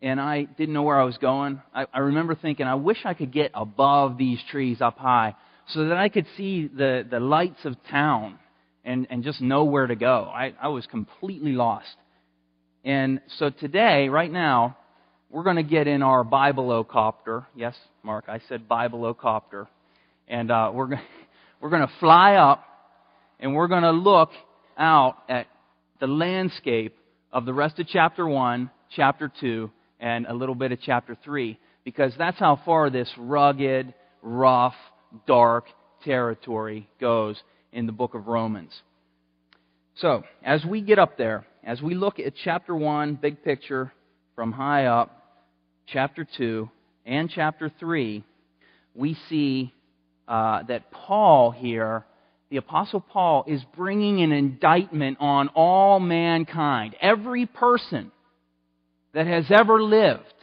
and 0.04 0.20
I 0.20 0.44
didn't 0.44 0.74
know 0.74 0.84
where 0.84 1.00
I 1.00 1.06
was 1.06 1.18
going, 1.18 1.62
I, 1.74 1.86
I 1.94 2.00
remember 2.00 2.36
thinking, 2.36 2.68
I 2.68 2.76
wish 2.76 2.98
I 3.06 3.14
could 3.14 3.32
get 3.32 3.52
above 3.54 4.18
these 4.18 4.38
trees 4.52 4.82
up 4.82 4.98
high 4.98 5.34
so 5.70 5.88
that 5.88 5.98
I 5.98 6.10
could 6.10 6.28
see 6.36 6.68
the, 6.68 7.08
the 7.10 7.22
lights 7.22 7.64
of 7.64 7.78
town 7.90 8.38
and, 8.84 9.08
and 9.10 9.24
just 9.24 9.40
know 9.40 9.64
where 9.64 9.88
to 9.88 9.96
go. 9.96 10.30
I, 10.32 10.54
I 10.62 10.68
was 10.68 10.86
completely 10.88 11.54
lost. 11.54 11.96
And 12.84 13.22
so 13.38 13.50
today, 13.50 14.10
right 14.10 14.30
now, 14.30 14.76
we're 15.30 15.44
going 15.44 15.56
to 15.56 15.64
get 15.64 15.88
in 15.88 16.04
our 16.04 16.26
Bibleocopter. 16.26 17.46
Yes, 17.56 17.76
Mark, 18.04 18.26
I 18.28 18.42
said 18.50 18.68
Bibleocopter. 18.68 19.68
And 20.28 20.52
uh, 20.52 20.72
we're, 20.74 20.90
we're 21.62 21.70
going 21.70 21.88
to 21.88 21.94
fly 22.02 22.36
up 22.36 22.66
and 23.40 23.56
we're 23.56 23.70
going 23.70 23.84
to 23.84 23.92
look 23.92 24.32
out 24.78 25.16
at 25.30 25.48
the 26.02 26.08
landscape 26.08 26.98
of 27.32 27.46
the 27.46 27.54
rest 27.54 27.80
of 27.80 27.88
chapter 27.88 28.28
1, 28.28 28.70
chapter 28.94 29.32
2, 29.40 29.72
and 30.04 30.26
a 30.28 30.34
little 30.34 30.54
bit 30.54 30.74
of 30.74 30.80
chapter 30.82 31.18
3. 31.24 31.58
Because 31.86 32.14
that's 32.18 32.38
how 32.38 32.60
far 32.66 32.90
this 32.90 33.10
rugged, 33.18 33.94
rough, 34.22 34.76
dark 35.26 35.66
territory 36.04 36.88
goes 37.00 37.42
in 37.72 37.86
the 37.86 37.92
book 37.92 38.14
of 38.14 38.28
Romans. 38.28 38.72
So, 39.96 40.24
as 40.44 40.66
we 40.66 40.82
get 40.82 41.00
up 41.00 41.18
there, 41.18 41.46
as 41.64 41.82
we 41.82 41.96
look 41.96 42.20
at 42.20 42.34
chapter 42.44 42.76
1, 42.76 43.16
big 43.16 43.44
picture, 43.44 43.94
from 44.36 44.52
high 44.52 44.86
up, 44.86 45.42
chapter 45.88 46.28
2, 46.38 46.70
and 47.06 47.30
chapter 47.30 47.72
3, 47.80 48.24
we 48.96 49.18
see 49.30 49.74
uh, 50.28 50.64
that 50.64 50.92
Paul 50.92 51.52
here, 51.52 52.06
the 52.50 52.58
Apostle 52.58 53.02
Paul, 53.02 53.46
is 53.48 53.62
bringing 53.76 54.22
an 54.22 54.32
indictment 54.32 55.18
on 55.22 55.48
all 55.50 56.00
mankind. 56.00 56.96
Every 57.02 57.46
person 57.46 58.12
that 59.14 59.28
has 59.28 59.46
ever 59.50 59.82
lived 59.82 60.34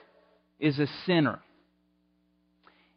is 0.59 0.79
a 0.79 0.87
sinner. 1.07 1.41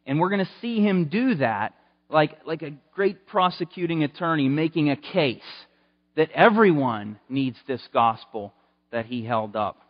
And 0.06 0.20
we're 0.20 0.30
going 0.30 0.44
to 0.44 0.50
see 0.60 0.80
him 0.80 1.06
do 1.06 1.36
that 1.36 1.74
like, 2.08 2.46
like 2.46 2.62
a 2.62 2.72
great 2.94 3.26
prosecuting 3.26 4.04
attorney 4.04 4.48
making 4.48 4.90
a 4.90 4.96
case 4.96 5.40
that 6.16 6.30
everyone 6.32 7.18
needs 7.28 7.56
this 7.66 7.80
gospel 7.92 8.52
that 8.92 9.06
he 9.06 9.24
held 9.24 9.56
up. 9.56 9.80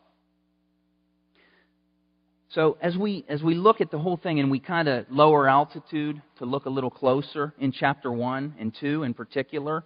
So 2.51 2.79
as 2.81 2.97
we 2.97 3.25
as 3.29 3.43
we 3.43 3.57
look 3.57 3.81
at 3.81 3.91
the 3.91 3.99
whole 3.99 4.17
thing 4.17 4.39
and 4.39 4.49
we 4.49 4.61
kind 4.61 4.87
of 4.87 5.07
lower 5.11 5.49
altitude 5.49 6.23
to 6.39 6.45
look 6.45 6.67
a 6.67 6.71
little 6.71 6.91
closer 6.91 7.53
in 7.59 7.73
chapter 7.73 8.13
1 8.13 8.55
and 8.61 8.73
2 8.81 9.03
in 9.03 9.13
particular, 9.13 9.85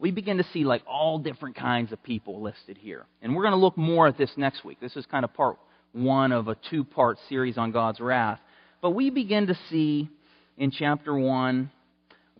we 0.00 0.10
begin 0.10 0.38
to 0.38 0.44
see 0.52 0.64
like 0.64 0.82
all 0.86 1.18
different 1.18 1.56
kinds 1.56 1.92
of 1.92 2.02
people 2.02 2.42
listed 2.42 2.76
here. 2.78 3.06
And 3.22 3.36
we're 3.36 3.42
going 3.42 3.52
to 3.52 3.58
look 3.58 3.76
more 3.76 4.08
at 4.08 4.18
this 4.18 4.30
next 4.36 4.64
week. 4.64 4.78
This 4.80 4.96
is 4.96 5.06
kind 5.06 5.24
of 5.24 5.32
part 5.34 5.58
1 5.92 6.32
of 6.32 6.48
a 6.48 6.56
two-part 6.70 7.18
series 7.28 7.58
on 7.58 7.70
God's 7.70 8.00
wrath. 8.00 8.40
But 8.80 8.90
we 8.90 9.10
begin 9.10 9.46
to 9.48 9.58
see 9.68 10.08
in 10.56 10.70
chapter 10.70 11.14
1 11.14 11.70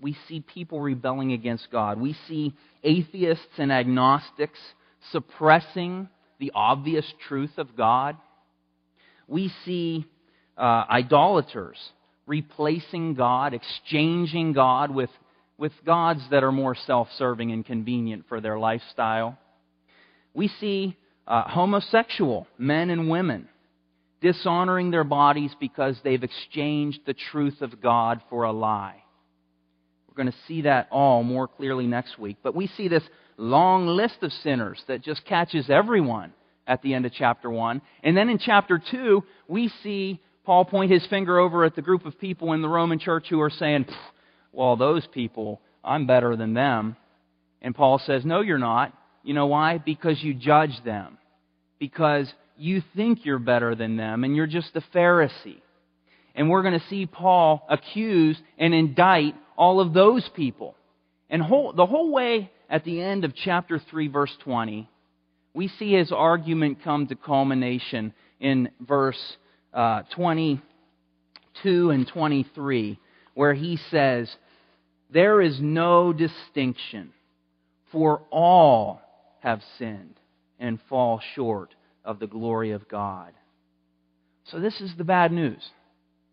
we 0.00 0.16
see 0.28 0.40
people 0.40 0.80
rebelling 0.80 1.32
against 1.32 1.70
God. 1.70 2.00
We 2.00 2.16
see 2.26 2.54
atheists 2.82 3.58
and 3.58 3.70
agnostics 3.70 4.58
suppressing 5.12 6.08
the 6.38 6.52
obvious 6.54 7.04
truth 7.28 7.52
of 7.58 7.76
God 7.76 8.16
we 9.30 9.52
see 9.64 10.04
uh, 10.58 10.84
idolaters 10.90 11.78
replacing 12.26 13.14
God, 13.14 13.54
exchanging 13.54 14.52
God 14.52 14.90
with, 14.90 15.10
with 15.60 15.72
gods 15.84 16.22
that 16.30 16.42
are 16.42 16.50
more 16.50 16.74
self 16.74 17.08
serving 17.18 17.52
and 17.52 17.64
convenient 17.64 18.24
for 18.28 18.40
their 18.40 18.58
lifestyle. 18.58 19.38
We 20.32 20.48
see 20.48 20.96
uh, 21.26 21.42
homosexual 21.42 22.46
men 22.58 22.88
and 22.88 23.10
women 23.10 23.46
dishonoring 24.22 24.90
their 24.90 25.04
bodies 25.04 25.52
because 25.60 25.96
they've 26.02 26.22
exchanged 26.22 27.00
the 27.06 27.14
truth 27.14 27.60
of 27.60 27.80
God 27.80 28.22
for 28.30 28.44
a 28.44 28.52
lie. 28.52 29.02
We're 30.08 30.24
going 30.24 30.32
to 30.32 30.38
see 30.48 30.62
that 30.62 30.88
all 30.90 31.22
more 31.22 31.46
clearly 31.46 31.86
next 31.86 32.18
week. 32.18 32.38
But 32.42 32.54
we 32.54 32.66
see 32.66 32.88
this 32.88 33.04
long 33.36 33.86
list 33.86 34.16
of 34.22 34.32
sinners 34.32 34.82
that 34.88 35.02
just 35.02 35.24
catches 35.26 35.70
everyone 35.70 36.32
at 36.66 36.82
the 36.82 36.94
end 36.94 37.06
of 37.06 37.12
chapter 37.12 37.50
1. 37.50 37.82
And 38.02 38.16
then 38.16 38.28
in 38.28 38.38
chapter 38.38 38.80
2, 38.90 39.22
we 39.46 39.70
see 39.82 40.20
Paul 40.44 40.64
point 40.64 40.90
his 40.90 41.06
finger 41.06 41.38
over 41.38 41.64
at 41.64 41.76
the 41.76 41.82
group 41.82 42.06
of 42.06 42.18
people 42.18 42.52
in 42.54 42.62
the 42.62 42.68
Roman 42.68 42.98
church 42.98 43.26
who 43.28 43.40
are 43.40 43.50
saying, 43.50 43.86
Well, 44.52 44.76
those 44.76 45.06
people, 45.06 45.60
I'm 45.84 46.06
better 46.06 46.36
than 46.36 46.54
them. 46.54 46.96
And 47.62 47.74
Paul 47.74 48.00
says, 48.04 48.24
No, 48.24 48.40
you're 48.40 48.58
not. 48.58 48.92
You 49.22 49.34
know 49.34 49.46
why? 49.46 49.78
Because 49.78 50.22
you 50.22 50.34
judge 50.34 50.82
them. 50.84 51.18
Because 51.78 52.32
you 52.56 52.82
think 52.94 53.24
you're 53.24 53.38
better 53.38 53.74
than 53.74 53.96
them, 53.96 54.22
and 54.22 54.36
you're 54.36 54.46
just 54.46 54.76
a 54.76 54.82
Pharisee. 54.94 55.62
And 56.34 56.48
we're 56.50 56.62
going 56.62 56.78
to 56.78 56.86
see 56.88 57.06
Paul 57.06 57.66
accuse 57.68 58.38
and 58.58 58.74
indict 58.74 59.34
all 59.56 59.80
of 59.80 59.92
those 59.92 60.28
people. 60.36 60.74
And 61.28 61.42
whole, 61.42 61.72
the 61.72 61.86
whole 61.86 62.12
way 62.12 62.50
at 62.68 62.84
the 62.84 63.00
end 63.00 63.24
of 63.24 63.34
chapter 63.34 63.80
3, 63.90 64.08
verse 64.08 64.34
20, 64.44 64.88
we 65.54 65.68
see 65.68 65.94
his 65.94 66.12
argument 66.12 66.84
come 66.84 67.06
to 67.08 67.16
culmination 67.16 68.12
in 68.38 68.70
verse 68.80 69.18
uh, 69.74 70.02
22 70.14 71.90
and 71.90 72.06
23, 72.06 72.98
where 73.40 73.54
he 73.54 73.78
says, 73.90 74.30
There 75.10 75.40
is 75.40 75.58
no 75.62 76.12
distinction, 76.12 77.14
for 77.90 78.20
all 78.30 79.00
have 79.38 79.62
sinned 79.78 80.16
and 80.58 80.78
fall 80.90 81.22
short 81.34 81.74
of 82.04 82.18
the 82.18 82.26
glory 82.26 82.72
of 82.72 82.86
God. 82.86 83.32
So 84.44 84.60
this 84.60 84.78
is 84.82 84.92
the 84.98 85.04
bad 85.04 85.32
news. 85.32 85.62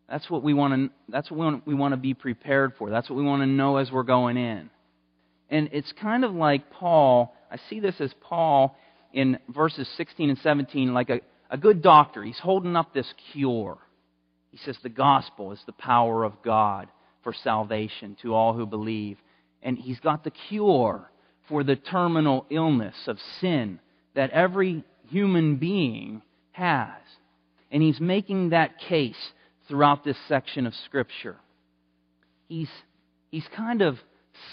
That's 0.10 0.30
what 0.30 0.44
we 0.44 0.54
want 0.54 0.74
to 0.74 0.90
that's 1.08 1.32
what 1.32 1.66
we 1.66 1.76
want, 1.76 1.94
to 1.94 1.98
be 1.98 2.14
prepared 2.14 2.74
for. 2.78 2.90
That's 2.90 3.10
what 3.10 3.16
we 3.16 3.24
want 3.24 3.42
to 3.42 3.48
know 3.48 3.78
as 3.78 3.90
we're 3.90 4.04
going 4.04 4.36
in. 4.36 4.70
And 5.50 5.70
it's 5.72 5.94
kind 6.02 6.26
of 6.26 6.34
like 6.34 6.70
Paul, 6.72 7.34
I 7.50 7.56
see 7.70 7.80
this 7.80 7.96
as 8.02 8.14
Paul 8.20 8.76
in 9.14 9.40
verses 9.48 9.88
16 9.96 10.30
and 10.30 10.40
17 10.40 10.94
like 10.94 11.10
a, 11.10 11.22
a 11.50 11.58
good 11.58 11.82
doctor. 11.82 12.22
He's 12.22 12.40
holding 12.40 12.76
up 12.76 12.94
this 12.94 13.08
cure. 13.32 13.78
He 14.52 14.58
says 14.58 14.78
the 14.84 14.90
gospel 14.90 15.54
is 15.54 15.62
the 15.66 15.72
power 15.72 16.26
of 16.26 16.34
God 16.44 16.90
for 17.28 17.34
salvation 17.44 18.16
to 18.22 18.34
all 18.34 18.54
who 18.54 18.66
believe. 18.66 19.18
And 19.62 19.78
he's 19.78 20.00
got 20.00 20.24
the 20.24 20.32
cure 20.32 21.12
for 21.50 21.62
the 21.62 21.76
terminal 21.76 22.46
illness 22.50 22.96
of 23.06 23.18
sin 23.42 23.82
that 24.16 24.30
every 24.30 24.86
human 25.10 25.58
being 25.58 26.22
has. 26.54 27.02
And 27.70 27.84
he's 27.84 28.00
making 28.00 28.52
that 28.52 28.80
case 28.80 29.18
throughout 29.68 30.06
this 30.06 30.16
section 30.30 30.66
of 30.66 30.74
Scripture. 30.86 31.36
He's, 32.48 32.70
he's 33.30 33.48
kind 33.54 33.82
of 33.82 33.98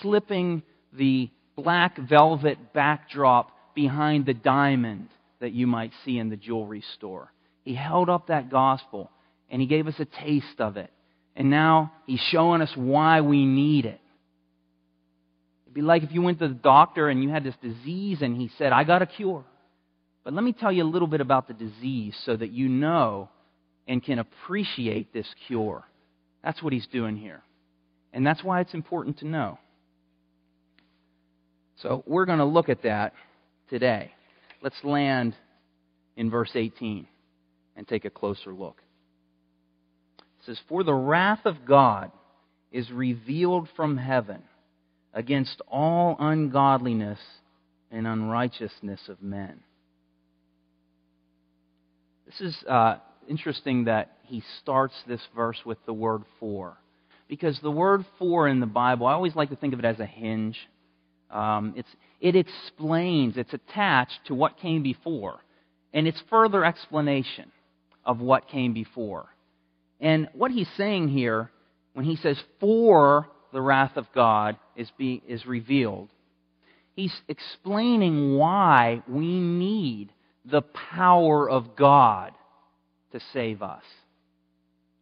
slipping 0.02 0.64
the 0.92 1.30
black 1.54 1.96
velvet 1.96 2.72
backdrop 2.72 3.52
behind 3.76 4.26
the 4.26 4.34
diamond 4.34 5.10
that 5.38 5.52
you 5.52 5.68
might 5.68 5.92
see 6.04 6.18
in 6.18 6.28
the 6.28 6.36
jewelry 6.36 6.82
store. 6.96 7.32
He 7.62 7.76
held 7.76 8.10
up 8.10 8.26
that 8.26 8.50
gospel 8.50 9.12
and 9.48 9.60
he 9.60 9.68
gave 9.68 9.86
us 9.86 10.00
a 10.00 10.06
taste 10.06 10.58
of 10.58 10.76
it. 10.76 10.90
And 11.36 11.50
now 11.50 11.92
he's 12.06 12.20
showing 12.30 12.62
us 12.62 12.72
why 12.76 13.20
we 13.20 13.44
need 13.44 13.86
it. 13.86 14.00
It'd 15.64 15.74
be 15.74 15.82
like 15.82 16.02
if 16.02 16.12
you 16.12 16.22
went 16.22 16.38
to 16.38 16.48
the 16.48 16.54
doctor 16.54 17.08
and 17.08 17.22
you 17.22 17.28
had 17.28 17.44
this 17.44 17.56
disease 17.60 18.18
and 18.22 18.36
he 18.36 18.50
said, 18.56 18.72
I 18.72 18.84
got 18.84 19.02
a 19.02 19.06
cure. 19.06 19.44
But 20.22 20.32
let 20.32 20.44
me 20.44 20.52
tell 20.52 20.72
you 20.72 20.84
a 20.84 20.90
little 20.90 21.08
bit 21.08 21.20
about 21.20 21.48
the 21.48 21.54
disease 21.54 22.16
so 22.24 22.36
that 22.36 22.50
you 22.52 22.68
know 22.68 23.28
and 23.86 24.02
can 24.02 24.18
appreciate 24.18 25.12
this 25.12 25.26
cure. 25.46 25.84
That's 26.42 26.62
what 26.62 26.72
he's 26.72 26.86
doing 26.86 27.16
here. 27.16 27.42
And 28.12 28.26
that's 28.26 28.42
why 28.44 28.60
it's 28.60 28.74
important 28.74 29.18
to 29.18 29.26
know. 29.26 29.58
So 31.82 32.04
we're 32.06 32.26
going 32.26 32.38
to 32.38 32.44
look 32.44 32.68
at 32.68 32.82
that 32.82 33.12
today. 33.68 34.12
Let's 34.62 34.82
land 34.84 35.34
in 36.16 36.30
verse 36.30 36.52
18. 36.54 37.08
and 37.76 37.86
take 37.86 38.04
a 38.04 38.10
closer 38.10 38.52
look. 38.52 38.80
Says, 40.46 40.58
For 40.68 40.84
the 40.84 40.94
wrath 40.94 41.44
of 41.44 41.64
God 41.66 42.10
is 42.70 42.90
revealed 42.90 43.68
from 43.76 43.96
heaven 43.96 44.42
against 45.12 45.62
all 45.68 46.16
ungodliness 46.18 47.20
and 47.90 48.06
unrighteousness 48.06 49.00
of 49.08 49.22
men. 49.22 49.60
This 52.26 52.40
is 52.40 52.64
uh, 52.68 52.96
interesting 53.28 53.84
that 53.84 54.16
he 54.24 54.42
starts 54.60 54.94
this 55.06 55.20
verse 55.36 55.58
with 55.64 55.78
the 55.86 55.92
word 55.92 56.22
for. 56.40 56.76
Because 57.28 57.58
the 57.60 57.70
word 57.70 58.04
for 58.18 58.48
in 58.48 58.60
the 58.60 58.66
Bible, 58.66 59.06
I 59.06 59.12
always 59.12 59.36
like 59.36 59.50
to 59.50 59.56
think 59.56 59.72
of 59.72 59.78
it 59.78 59.84
as 59.84 60.00
a 60.00 60.06
hinge. 60.06 60.58
Um, 61.30 61.74
it 62.20 62.36
explains, 62.36 63.36
it's 63.36 63.54
attached 63.54 64.18
to 64.26 64.34
what 64.34 64.58
came 64.58 64.82
before. 64.82 65.40
And 65.92 66.08
it's 66.08 66.20
further 66.28 66.64
explanation 66.64 67.50
of 68.04 68.20
what 68.20 68.48
came 68.48 68.74
before. 68.74 69.26
And 70.04 70.28
what 70.34 70.50
he's 70.50 70.68
saying 70.76 71.08
here, 71.08 71.50
when 71.94 72.04
he 72.04 72.16
says, 72.16 72.38
for 72.60 73.26
the 73.54 73.60
wrath 73.62 73.96
of 73.96 74.06
God 74.14 74.58
is, 74.76 74.92
be, 74.98 75.22
is 75.26 75.46
revealed, 75.46 76.10
he's 76.92 77.14
explaining 77.26 78.36
why 78.36 79.02
we 79.08 79.40
need 79.40 80.12
the 80.44 80.60
power 80.60 81.48
of 81.48 81.74
God 81.74 82.32
to 83.12 83.20
save 83.32 83.62
us. 83.62 83.82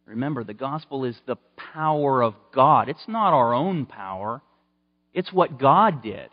Remember, 0.05 0.45
the 0.45 0.53
gospel 0.53 1.03
is 1.03 1.19
the 1.27 1.35
power 1.73 2.21
of 2.21 2.35
God. 2.55 2.87
It's 2.87 3.07
not 3.09 3.33
our 3.33 3.53
own 3.53 3.85
power, 3.85 4.41
it's 5.13 5.33
what 5.33 5.59
God 5.59 6.01
did. 6.01 6.29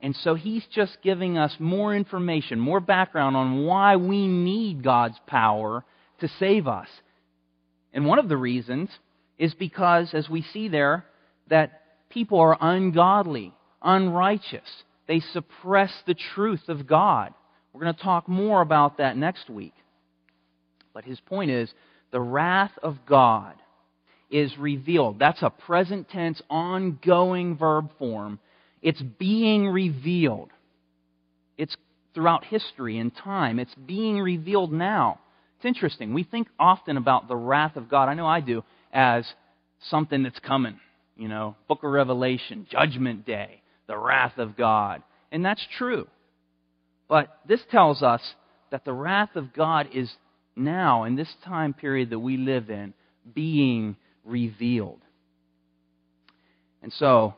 And 0.00 0.14
so 0.14 0.36
he's 0.36 0.64
just 0.72 0.98
giving 1.02 1.36
us 1.36 1.56
more 1.58 1.96
information, 1.96 2.60
more 2.60 2.78
background 2.78 3.36
on 3.36 3.64
why 3.64 3.96
we 3.96 4.28
need 4.28 4.84
God's 4.84 5.18
power 5.26 5.84
to 6.20 6.28
save 6.38 6.68
us. 6.68 6.86
And 7.92 8.06
one 8.06 8.18
of 8.18 8.28
the 8.28 8.36
reasons 8.36 8.90
is 9.38 9.54
because, 9.54 10.12
as 10.14 10.28
we 10.28 10.42
see 10.42 10.68
there, 10.68 11.04
that 11.48 11.82
people 12.10 12.40
are 12.40 12.56
ungodly, 12.60 13.52
unrighteous. 13.82 14.68
They 15.06 15.20
suppress 15.20 15.92
the 16.06 16.16
truth 16.34 16.68
of 16.68 16.86
God. 16.86 17.32
We're 17.72 17.82
going 17.82 17.94
to 17.94 18.02
talk 18.02 18.28
more 18.28 18.60
about 18.60 18.98
that 18.98 19.16
next 19.16 19.48
week. 19.48 19.74
But 20.92 21.04
his 21.04 21.20
point 21.20 21.50
is 21.50 21.72
the 22.10 22.20
wrath 22.20 22.72
of 22.82 22.98
God 23.06 23.54
is 24.30 24.56
revealed. 24.58 25.18
That's 25.18 25.42
a 25.42 25.50
present 25.50 26.08
tense, 26.10 26.42
ongoing 26.50 27.56
verb 27.56 27.90
form. 27.98 28.38
It's 28.82 29.00
being 29.00 29.66
revealed. 29.68 30.50
It's 31.56 31.76
throughout 32.14 32.44
history 32.44 32.98
and 32.98 33.14
time. 33.14 33.58
It's 33.58 33.74
being 33.74 34.18
revealed 34.18 34.72
now. 34.72 35.20
It's 35.58 35.64
interesting. 35.64 36.14
We 36.14 36.22
think 36.22 36.46
often 36.56 36.96
about 36.96 37.26
the 37.26 37.34
wrath 37.34 37.74
of 37.74 37.88
God, 37.88 38.08
I 38.08 38.14
know 38.14 38.28
I 38.28 38.38
do, 38.38 38.62
as 38.92 39.26
something 39.90 40.22
that's 40.22 40.38
coming. 40.38 40.78
You 41.16 41.26
know, 41.26 41.56
book 41.66 41.82
of 41.82 41.90
Revelation, 41.90 42.68
Judgment 42.70 43.26
Day, 43.26 43.60
the 43.88 43.98
wrath 43.98 44.38
of 44.38 44.56
God. 44.56 45.02
And 45.32 45.44
that's 45.44 45.66
true. 45.76 46.06
But 47.08 47.40
this 47.48 47.60
tells 47.72 48.04
us 48.04 48.22
that 48.70 48.84
the 48.84 48.92
wrath 48.92 49.34
of 49.34 49.52
God 49.52 49.88
is 49.92 50.08
now, 50.54 51.02
in 51.02 51.16
this 51.16 51.34
time 51.44 51.74
period 51.74 52.10
that 52.10 52.20
we 52.20 52.36
live 52.36 52.70
in, 52.70 52.94
being 53.34 53.96
revealed. 54.24 55.00
And 56.82 56.92
so, 56.92 57.34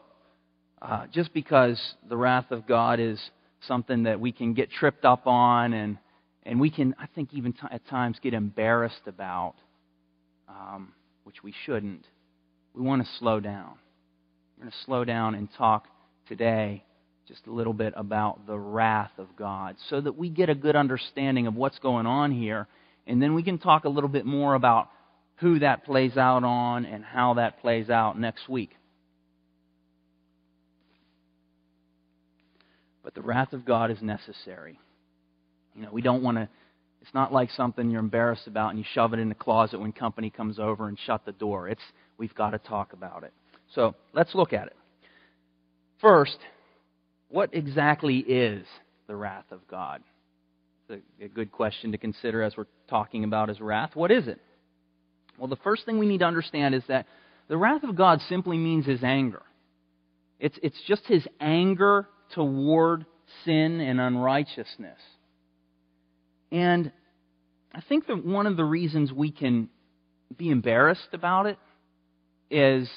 uh, 0.83 1.07
just 1.07 1.33
because 1.33 1.81
the 2.07 2.19
wrath 2.19 2.51
of 2.51 2.67
God 2.67 3.01
is 3.01 3.19
something 3.67 4.03
that 4.03 4.21
we 4.21 4.31
can 4.31 4.53
get 4.53 4.71
tripped 4.71 5.07
up 5.07 5.27
on 5.27 5.73
and, 5.73 5.97
and 6.45 6.61
we 6.61 6.71
can, 6.71 6.95
I 6.99 7.07
think, 7.15 7.33
even 7.33 7.53
t- 7.53 7.59
at 7.71 7.87
times 7.89 8.19
get 8.23 8.35
embarrassed 8.35 9.07
about, 9.07 9.55
um, 10.49 10.93
which 11.25 11.43
we 11.43 11.55
shouldn't, 11.65 12.07
we 12.75 12.83
want 12.83 13.05
to 13.05 13.09
slow 13.19 13.41
down. 13.41 13.75
We're 14.57 14.65
going 14.65 14.73
to 14.73 14.79
slow 14.85 15.05
down 15.05 15.35
and 15.35 15.49
talk 15.57 15.87
today 16.29 16.85
just 17.29 17.47
a 17.47 17.53
little 17.53 17.73
bit 17.73 17.93
about 17.97 18.47
the 18.47 18.59
wrath 18.59 19.13
of 19.19 19.29
God 19.37 19.77
so 19.89 20.01
that 20.01 20.17
we 20.17 20.29
get 20.31 20.49
a 20.49 20.55
good 20.55 20.77
understanding 20.77 21.47
of 21.47 21.55
what's 21.55 21.79
going 21.79 22.07
on 22.07 22.33
here 22.33 22.67
and 23.07 23.21
then 23.21 23.35
we 23.35 23.43
can 23.43 23.59
talk 23.59 23.85
a 23.85 23.89
little 23.89 24.09
bit 24.09 24.25
more 24.25 24.55
about 24.55 24.89
who 25.37 25.59
that 25.59 25.85
plays 25.85 26.17
out 26.17 26.45
on 26.45 26.85
and 26.85 27.05
how 27.05 27.35
that 27.35 27.61
plays 27.61 27.91
out 27.91 28.19
next 28.19 28.49
week. 28.49 28.71
But 33.03 33.15
the 33.15 33.23
wrath 33.23 33.53
of 33.53 33.65
God 33.65 33.91
is 33.91 34.01
necessary. 34.01 34.79
You 35.81 35.87
know, 35.87 35.93
we 35.93 36.03
don't 36.03 36.23
want 36.23 36.37
to, 36.37 36.47
it's 37.01 37.15
not 37.15 37.33
like 37.33 37.51
something 37.53 37.91
you're 37.91 38.01
embarrassed 38.01 38.47
about 38.47 38.71
and 38.71 38.79
you 38.79 38.85
shove 38.93 39.15
it 39.15 39.19
in 39.19 39.31
the 39.31 39.35
closet 39.35 39.81
when 39.81 39.93
company 39.93 40.29
comes 40.29 40.59
over 40.59 40.89
and 40.89 40.99
shut 41.07 41.25
the 41.25 41.33
door. 41.33 41.69
It's, 41.69 41.81
we've 42.19 42.35
got 42.35 42.51
to 42.51 42.59
talk 42.59 42.93
about 42.93 43.25
it. 43.25 43.33
So 43.75 43.95
let's 44.13 44.35
look 44.35 44.53
at 44.53 44.67
it. 44.67 44.77
First, 46.03 46.37
what 47.31 47.55
exactly 47.55 48.19
is 48.19 48.67
the 49.07 49.17
wrath 49.17 49.47
of 49.51 49.67
God? 49.69 50.03
a, 50.91 51.25
a 51.25 51.29
good 51.29 51.51
question 51.51 51.93
to 51.93 51.99
consider 51.99 52.43
as 52.43 52.57
we're 52.57 52.67
talking 52.89 53.25
about 53.25 53.49
his 53.49 53.61
wrath. 53.61 53.95
What 53.95 54.11
is 54.11 54.29
it? 54.29 54.39
Well, 55.39 55.49
the 55.49 55.57
first 55.57 55.87
thing 55.87 55.99
we 55.99 56.07
need 56.07 56.19
to 56.19 56.27
understand 56.27 56.75
is 56.75 56.83
that 56.89 57.07
the 57.49 57.57
wrath 57.57 57.85
of 57.85 57.97
God 57.97 58.21
simply 58.29 58.59
means 58.59 58.85
his 58.85 59.03
anger. 59.03 59.43
It's, 60.39 60.59
it's 60.63 60.81
just 60.87 61.07
his 61.07 61.27
anger 61.41 62.07
toward 62.35 63.07
sin 63.45 63.81
and 63.81 64.01
unrighteousness. 64.01 64.99
And 66.53 66.93
I 67.73 67.81
think 67.81 68.07
that 68.09 68.25
one 68.25 68.47
of 68.47 68.57
the 68.57 68.65
reasons 68.65 69.13
we 69.13 69.31
can 69.31 69.69
be 70.37 70.51
embarrassed 70.51 71.09
about 71.13 71.47
it 71.47 71.59
is 72.51 72.89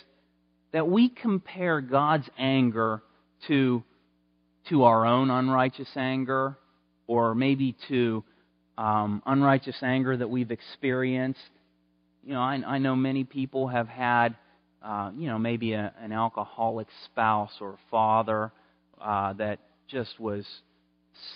that 0.71 0.87
we 0.87 1.09
compare 1.09 1.81
God's 1.81 2.27
anger 2.37 3.03
to, 3.47 3.83
to 4.69 4.83
our 4.83 5.05
own 5.05 5.29
unrighteous 5.29 5.89
anger 5.95 6.57
or 7.05 7.35
maybe 7.35 7.75
to 7.89 8.23
um, 8.77 9.21
unrighteous 9.25 9.77
anger 9.83 10.17
that 10.17 10.29
we've 10.29 10.49
experienced. 10.49 11.39
You 12.23 12.33
know, 12.33 12.41
I, 12.41 12.61
I 12.65 12.77
know 12.79 12.95
many 12.95 13.23
people 13.23 13.67
have 13.67 13.87
had, 13.87 14.35
uh, 14.83 15.11
you 15.15 15.27
know, 15.27 15.37
maybe 15.37 15.73
a, 15.73 15.93
an 16.01 16.11
alcoholic 16.11 16.87
spouse 17.05 17.51
or 17.61 17.77
father 17.91 18.51
uh, 18.99 19.33
that 19.33 19.59
just 19.87 20.19
was 20.19 20.45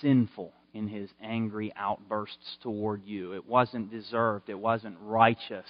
sinful 0.02 0.54
in 0.78 0.88
his 0.88 1.10
angry 1.22 1.74
outbursts 1.76 2.58
toward 2.62 3.04
you. 3.06 3.34
It 3.34 3.48
wasn't 3.48 3.92
deserved. 3.92 4.50
It 4.50 4.60
wasn't 4.60 4.96
righteous. 5.02 5.66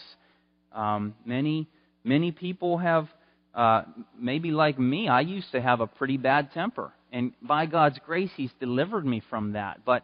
Um, 0.74 1.16
many 1.26 1.68
many 2.04 2.32
people 2.32 2.78
have, 2.78 3.08
uh, 3.54 3.84
maybe 4.20 4.52
like 4.52 4.80
me. 4.80 5.08
I 5.08 5.22
used 5.22 5.52
to 5.52 5.62
have 5.62 5.82
a 5.82 5.88
pretty 5.88 6.18
bad 6.18 6.52
temper, 6.54 6.92
and 7.12 7.34
by 7.42 7.66
God's 7.66 8.00
grace, 8.06 8.32
He's 8.36 8.52
delivered 8.60 9.06
me 9.06 9.22
from 9.30 9.54
that. 9.54 9.82
But, 9.86 10.04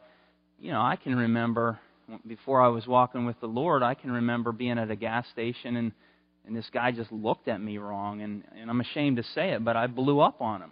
you 0.60 0.72
know, 0.72 0.82
I 0.82 0.96
can 0.96 1.16
remember 1.16 1.80
before 2.28 2.62
I 2.62 2.68
was 2.68 2.86
walking 2.88 3.26
with 3.26 3.40
the 3.40 3.48
Lord, 3.48 3.84
I 3.84 3.94
can 3.94 4.12
remember 4.12 4.52
being 4.52 4.78
at 4.78 4.92
a 4.92 4.96
gas 4.96 5.26
station 5.32 5.78
and, 5.78 5.92
and 6.46 6.56
this 6.56 6.70
guy 6.74 6.92
just 6.92 7.12
looked 7.12 7.48
at 7.48 7.62
me 7.62 7.78
wrong. 7.78 8.22
And, 8.22 8.44
and 8.60 8.70
I'm 8.70 8.82
ashamed 8.82 9.18
to 9.18 9.24
say 9.24 9.52
it, 9.52 9.64
but 9.64 9.78
I 9.78 9.88
blew 9.88 10.20
up 10.20 10.42
on 10.42 10.62
him. 10.62 10.72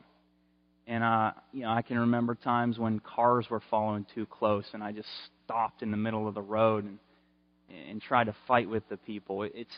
And, 0.87 1.03
uh, 1.03 1.31
you 1.53 1.61
know, 1.61 1.69
I 1.69 1.81
can 1.81 1.99
remember 1.99 2.35
times 2.35 2.77
when 2.77 2.99
cars 2.99 3.47
were 3.49 3.61
following 3.69 4.05
too 4.13 4.25
close 4.25 4.65
and 4.73 4.83
I 4.83 4.91
just 4.91 5.09
stopped 5.45 5.83
in 5.83 5.91
the 5.91 5.97
middle 5.97 6.27
of 6.27 6.33
the 6.33 6.41
road 6.41 6.85
and, 6.85 6.97
and 7.89 8.01
tried 8.01 8.25
to 8.25 8.35
fight 8.47 8.69
with 8.69 8.87
the 8.89 8.97
people. 8.97 9.43
It's, 9.43 9.75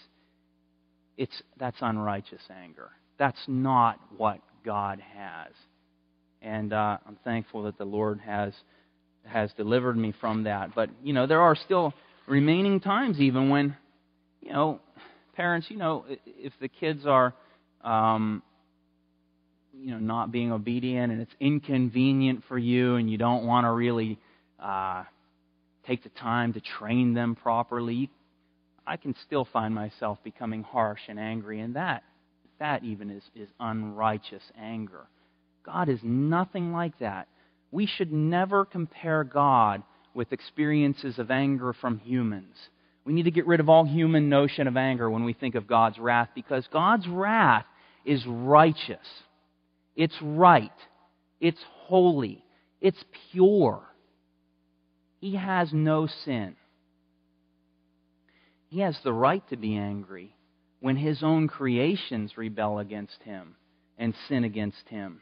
it's, 1.17 1.43
that's 1.59 1.77
unrighteous 1.81 2.41
anger. 2.49 2.89
That's 3.19 3.43
not 3.47 3.99
what 4.17 4.39
God 4.63 5.01
has 5.15 5.51
and 6.43 6.73
uh, 6.73 6.97
I'm 7.07 7.17
thankful 7.23 7.63
that 7.63 7.77
the 7.77 7.85
Lord 7.85 8.19
has 8.19 8.53
has 9.25 9.51
delivered 9.53 9.95
me 9.95 10.13
from 10.19 10.43
that. 10.43 10.75
But 10.75 10.89
you 11.01 11.13
know, 11.13 11.25
there 11.25 11.41
are 11.41 11.55
still 11.55 11.93
remaining 12.27 12.81
times 12.81 13.19
even 13.19 13.49
when, 13.49 13.75
you 14.41 14.51
know, 14.51 14.81
parents, 15.33 15.67
you 15.69 15.77
know, 15.77 16.05
if 16.25 16.53
the 16.59 16.67
kids 16.67 17.05
are, 17.05 17.33
um, 17.83 18.43
you 19.73 19.91
know, 19.91 19.99
not 19.99 20.31
being 20.31 20.51
obedient 20.51 21.11
and 21.11 21.21
it's 21.21 21.33
inconvenient 21.39 22.43
for 22.47 22.57
you, 22.57 22.95
and 22.95 23.09
you 23.09 23.17
don't 23.17 23.45
want 23.45 23.65
to 23.65 23.71
really 23.71 24.17
uh, 24.59 25.03
take 25.85 26.03
the 26.03 26.09
time 26.09 26.53
to 26.53 26.61
train 26.61 27.13
them 27.13 27.35
properly, 27.35 28.09
I 28.85 28.97
can 28.97 29.15
still 29.25 29.45
find 29.45 29.73
myself 29.73 30.19
becoming 30.23 30.63
harsh 30.63 31.01
and 31.07 31.19
angry, 31.19 31.59
and 31.59 31.75
that 31.75 32.03
that 32.59 32.83
even 32.83 33.09
is 33.09 33.23
is 33.35 33.49
unrighteous 33.59 34.43
anger. 34.57 35.05
God 35.65 35.89
is 35.89 35.99
nothing 36.03 36.71
like 36.71 36.97
that. 36.99 37.27
We 37.71 37.85
should 37.87 38.11
never 38.11 38.65
compare 38.65 39.23
God 39.23 39.83
with 40.13 40.31
experiences 40.31 41.17
of 41.19 41.31
anger 41.31 41.73
from 41.73 41.99
humans. 41.99 42.55
We 43.05 43.13
need 43.13 43.23
to 43.23 43.31
get 43.31 43.47
rid 43.47 43.59
of 43.59 43.69
all 43.69 43.83
human 43.83 44.29
notion 44.29 44.67
of 44.67 44.77
anger 44.77 45.09
when 45.09 45.25
we 45.25 45.33
think 45.33 45.55
of 45.55 45.67
God's 45.67 45.97
wrath 45.97 46.29
because 46.35 46.65
God's 46.71 47.07
wrath 47.07 47.65
is 48.05 48.23
righteous. 48.25 49.07
It's 49.95 50.15
right. 50.21 50.71
It's 51.39 51.59
holy. 51.85 52.43
It's 52.81 53.03
pure. 53.31 53.83
He 55.19 55.35
has 55.35 55.71
no 55.73 56.07
sin. 56.25 56.55
he 58.73 58.79
has 58.79 58.97
the 59.03 59.13
right 59.13 59.47
to 59.49 59.55
be 59.55 59.77
angry 59.77 60.35
when 60.79 60.95
his 60.95 61.21
own 61.21 61.47
creations 61.47 62.35
rebel 62.35 62.79
against 62.79 63.21
him 63.21 63.55
and 63.99 64.15
sin 64.27 64.43
against 64.43 64.89
him. 64.89 65.21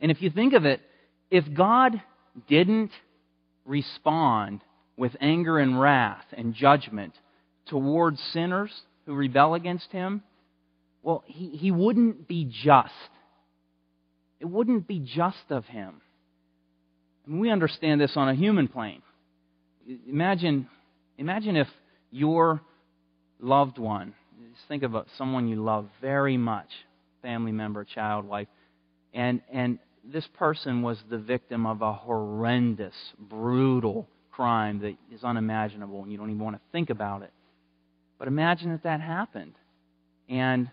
And 0.00 0.12
if 0.12 0.22
you 0.22 0.30
think 0.30 0.52
of 0.52 0.64
it, 0.64 0.80
if 1.28 1.52
God 1.52 2.00
didn't 2.46 2.92
respond 3.64 4.60
with 4.96 5.16
anger 5.20 5.58
and 5.58 5.80
wrath 5.80 6.26
and 6.32 6.54
judgment 6.54 7.12
towards 7.66 8.20
sinners 8.32 8.70
who 9.04 9.14
rebel 9.16 9.54
against 9.54 9.90
him, 9.90 10.22
well, 11.02 11.24
he, 11.26 11.48
he 11.56 11.72
wouldn't 11.72 12.28
be 12.28 12.44
just. 12.44 12.92
It 14.40 14.46
wouldn't 14.46 14.86
be 14.86 14.98
just 14.98 15.50
of 15.50 15.64
him. 15.66 16.00
And 17.26 17.40
we 17.40 17.50
understand 17.50 18.00
this 18.00 18.12
on 18.16 18.28
a 18.28 18.34
human 18.34 18.68
plane. 18.68 19.02
Imagine, 20.08 20.68
imagine 21.18 21.56
if 21.56 21.68
your 22.10 22.60
loved 23.40 23.78
one, 23.78 24.14
just 24.54 24.68
think 24.68 24.82
of 24.82 24.94
someone 25.16 25.48
you 25.48 25.62
love 25.62 25.88
very 26.00 26.36
much, 26.36 26.68
family 27.22 27.52
member, 27.52 27.84
child, 27.84 28.24
wife, 28.24 28.48
and, 29.12 29.40
and 29.52 29.78
this 30.04 30.26
person 30.38 30.82
was 30.82 30.98
the 31.10 31.18
victim 31.18 31.66
of 31.66 31.82
a 31.82 31.92
horrendous, 31.92 32.94
brutal 33.18 34.08
crime 34.30 34.80
that 34.80 34.96
is 35.12 35.24
unimaginable 35.24 36.02
and 36.02 36.12
you 36.12 36.18
don't 36.18 36.30
even 36.30 36.42
want 36.42 36.56
to 36.56 36.62
think 36.70 36.90
about 36.90 37.22
it. 37.22 37.32
But 38.18 38.28
imagine 38.28 38.70
that 38.72 38.82
that 38.84 39.00
happened. 39.00 39.54
And 40.28 40.70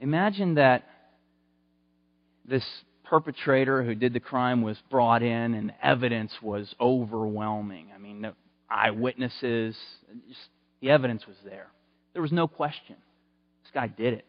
imagine 0.00 0.54
that 0.54 0.84
this 2.48 2.64
perpetrator 3.04 3.82
who 3.82 3.94
did 3.94 4.12
the 4.12 4.20
crime 4.20 4.62
was 4.62 4.76
brought 4.90 5.22
in 5.22 5.54
and 5.54 5.72
evidence 5.82 6.32
was 6.42 6.74
overwhelming. 6.80 7.88
I 7.94 7.98
mean, 7.98 8.22
the 8.22 8.34
eyewitnesses, 8.68 9.76
just, 10.28 10.40
the 10.80 10.90
evidence 10.90 11.26
was 11.26 11.36
there. 11.44 11.68
There 12.12 12.22
was 12.22 12.32
no 12.32 12.48
question. 12.48 12.96
This 13.62 13.70
guy 13.72 13.86
did 13.86 14.14
it. 14.14 14.24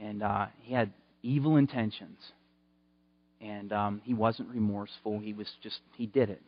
And 0.00 0.22
uh, 0.22 0.46
he 0.62 0.74
had 0.74 0.90
evil 1.22 1.56
intentions. 1.56 2.18
And 3.40 3.72
um, 3.72 4.00
he 4.04 4.14
wasn't 4.14 4.48
remorseful. 4.48 5.20
He 5.20 5.32
was 5.32 5.46
just, 5.62 5.80
he 5.96 6.06
did 6.06 6.30
it. 6.30 6.42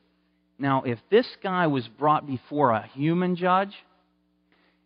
Now, 0.59 0.83
if 0.85 0.99
this 1.11 1.27
guy 1.43 1.67
was 1.67 1.87
brought 1.99 2.27
before 2.27 2.71
a 2.71 2.89
human 2.95 3.37
judge, 3.37 3.73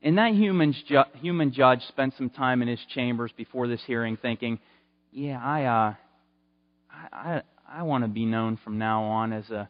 and 0.02 0.18
that 0.18 0.32
human, 0.32 0.74
ju- 0.88 1.02
human 1.14 1.52
judge 1.52 1.82
spent 1.88 2.14
some 2.16 2.30
time 2.30 2.62
in 2.62 2.68
his 2.68 2.80
chambers 2.94 3.30
before 3.36 3.68
this 3.68 3.82
hearing 3.86 4.16
thinking, 4.16 4.58
yeah, 5.12 5.40
I, 5.42 5.64
uh, 5.64 5.94
I, 6.90 7.06
I, 7.12 7.42
I 7.68 7.82
want 7.82 8.04
to 8.04 8.08
be 8.08 8.24
known 8.24 8.58
from 8.62 8.78
now 8.78 9.04
on 9.04 9.32
as 9.32 9.48
a, 9.50 9.68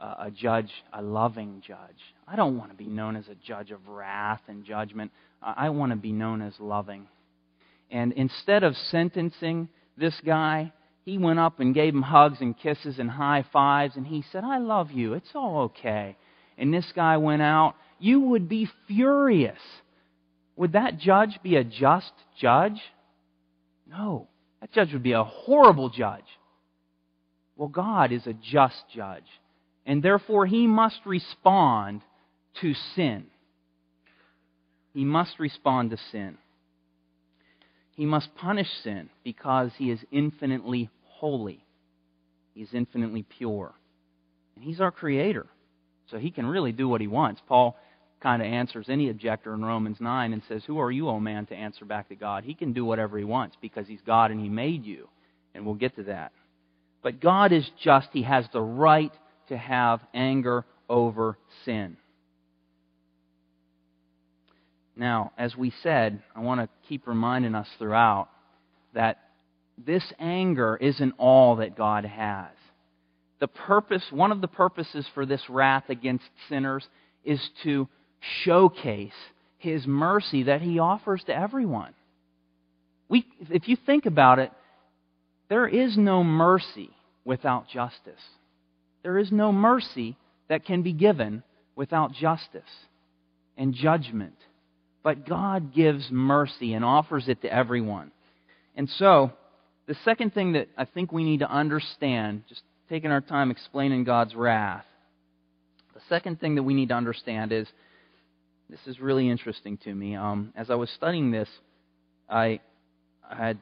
a 0.00 0.30
judge, 0.30 0.70
a 0.92 1.02
loving 1.02 1.62
judge. 1.66 1.78
I 2.26 2.36
don't 2.36 2.58
want 2.58 2.70
to 2.70 2.76
be 2.76 2.86
known 2.86 3.16
as 3.16 3.28
a 3.28 3.34
judge 3.34 3.70
of 3.70 3.86
wrath 3.88 4.40
and 4.48 4.64
judgment. 4.64 5.12
I 5.42 5.70
want 5.70 5.90
to 5.90 5.96
be 5.96 6.12
known 6.12 6.40
as 6.40 6.54
loving. 6.60 7.08
And 7.90 8.12
instead 8.12 8.62
of 8.62 8.76
sentencing 8.76 9.68
this 9.96 10.14
guy, 10.24 10.72
he 11.04 11.18
went 11.18 11.40
up 11.40 11.60
and 11.60 11.74
gave 11.74 11.94
him 11.94 12.02
hugs 12.02 12.38
and 12.40 12.56
kisses 12.56 12.98
and 12.98 13.10
high 13.10 13.44
fives, 13.52 13.96
and 13.96 14.06
he 14.06 14.24
said, 14.30 14.44
I 14.44 14.58
love 14.58 14.92
you. 14.92 15.14
It's 15.14 15.30
all 15.34 15.62
okay. 15.62 16.16
And 16.56 16.72
this 16.72 16.90
guy 16.94 17.16
went 17.16 17.42
out. 17.42 17.74
You 17.98 18.20
would 18.20 18.48
be 18.48 18.68
furious. 18.86 19.58
Would 20.56 20.72
that 20.72 20.98
judge 20.98 21.40
be 21.42 21.56
a 21.56 21.64
just 21.64 22.12
judge? 22.38 22.80
No. 23.88 24.28
That 24.62 24.72
judge 24.72 24.92
would 24.92 25.02
be 25.02 25.12
a 25.12 25.24
horrible 25.24 25.90
judge. 25.90 26.24
Well, 27.56 27.68
God 27.68 28.12
is 28.12 28.26
a 28.26 28.32
just 28.32 28.84
judge, 28.94 29.26
and 29.84 30.02
therefore 30.02 30.46
he 30.46 30.66
must 30.68 31.00
respond 31.04 32.00
to 32.60 32.72
sin. 32.94 33.26
He 34.94 35.04
must 35.04 35.40
respond 35.40 35.90
to 35.90 35.96
sin. 36.12 36.38
He 37.96 38.06
must 38.06 38.34
punish 38.36 38.68
sin 38.84 39.10
because 39.24 39.72
he 39.76 39.90
is 39.90 39.98
infinitely 40.12 40.90
holy. 41.06 41.64
He's 42.54 42.72
infinitely 42.72 43.24
pure. 43.24 43.74
And 44.54 44.64
he's 44.64 44.80
our 44.80 44.92
creator. 44.92 45.46
So 46.10 46.18
he 46.18 46.30
can 46.30 46.46
really 46.46 46.72
do 46.72 46.88
what 46.88 47.00
he 47.00 47.06
wants. 47.08 47.40
Paul 47.48 47.76
kind 48.22 48.40
of 48.40 48.46
answers 48.46 48.86
any 48.88 49.10
objector 49.10 49.52
in 49.54 49.64
Romans 49.64 49.98
9 50.00 50.32
and 50.32 50.42
says, 50.48 50.62
Who 50.66 50.78
are 50.78 50.90
you, 50.90 51.08
O 51.08 51.18
man, 51.18 51.46
to 51.46 51.54
answer 51.54 51.84
back 51.84 52.08
to 52.08 52.14
God? 52.14 52.44
He 52.44 52.54
can 52.54 52.72
do 52.72 52.84
whatever 52.84 53.18
he 53.18 53.24
wants 53.24 53.56
because 53.60 53.86
he's 53.88 54.00
God 54.06 54.30
and 54.30 54.40
he 54.40 54.48
made 54.48 54.84
you. 54.84 55.08
And 55.54 55.66
we'll 55.66 55.74
get 55.74 55.96
to 55.96 56.04
that. 56.04 56.32
But 57.02 57.20
God 57.20 57.52
is 57.52 57.68
just. 57.82 58.08
He 58.12 58.22
has 58.22 58.46
the 58.52 58.60
right 58.60 59.12
to 59.48 59.56
have 59.56 60.00
anger 60.14 60.64
over 60.88 61.36
sin. 61.64 61.96
Now, 64.94 65.32
as 65.36 65.56
we 65.56 65.72
said, 65.82 66.22
I 66.34 66.40
want 66.40 66.60
to 66.60 66.68
keep 66.88 67.06
reminding 67.06 67.54
us 67.54 67.68
throughout 67.78 68.28
that 68.94 69.18
this 69.78 70.04
anger 70.18 70.76
isn't 70.76 71.14
all 71.18 71.56
that 71.56 71.76
God 71.76 72.04
has. 72.04 72.50
The 73.40 73.48
purpose, 73.48 74.04
one 74.10 74.30
of 74.30 74.40
the 74.40 74.48
purposes 74.48 75.06
for 75.14 75.26
this 75.26 75.42
wrath 75.48 75.84
against 75.88 76.24
sinners 76.48 76.86
is 77.24 77.40
to 77.64 77.88
showcase 78.44 79.12
his 79.58 79.86
mercy 79.86 80.44
that 80.44 80.62
he 80.62 80.78
offers 80.78 81.22
to 81.24 81.36
everyone. 81.36 81.94
We, 83.08 83.26
if 83.50 83.68
you 83.68 83.76
think 83.76 84.06
about 84.06 84.38
it, 84.38 84.50
there 85.48 85.68
is 85.68 85.96
no 85.96 86.24
mercy 86.24 86.90
without 87.24 87.68
justice. 87.68 88.20
There 89.02 89.18
is 89.18 89.30
no 89.30 89.52
mercy 89.52 90.16
that 90.48 90.64
can 90.64 90.82
be 90.82 90.92
given 90.92 91.42
without 91.76 92.12
justice 92.12 92.62
and 93.56 93.74
judgment. 93.74 94.36
But 95.02 95.26
God 95.28 95.74
gives 95.74 96.08
mercy 96.10 96.74
and 96.74 96.84
offers 96.84 97.28
it 97.28 97.42
to 97.42 97.52
everyone. 97.52 98.12
And 98.76 98.88
so, 98.88 99.32
the 99.86 99.96
second 100.04 100.32
thing 100.32 100.52
that 100.52 100.68
I 100.76 100.84
think 100.84 101.12
we 101.12 101.24
need 101.24 101.40
to 101.40 101.50
understand, 101.50 102.44
just 102.48 102.62
taking 102.88 103.10
our 103.10 103.20
time 103.20 103.50
explaining 103.50 104.04
God's 104.04 104.34
wrath, 104.34 104.84
the 105.94 106.00
second 106.08 106.40
thing 106.40 106.54
that 106.54 106.62
we 106.62 106.74
need 106.74 106.88
to 106.88 106.94
understand 106.94 107.52
is 107.52 107.66
this 108.72 108.80
is 108.86 109.00
really 109.00 109.28
interesting 109.28 109.76
to 109.84 109.94
me. 109.94 110.16
Um, 110.16 110.50
as 110.56 110.70
I 110.70 110.76
was 110.76 110.88
studying 110.96 111.30
this, 111.30 111.48
I, 112.26 112.58
I 113.30 113.36
had 113.36 113.58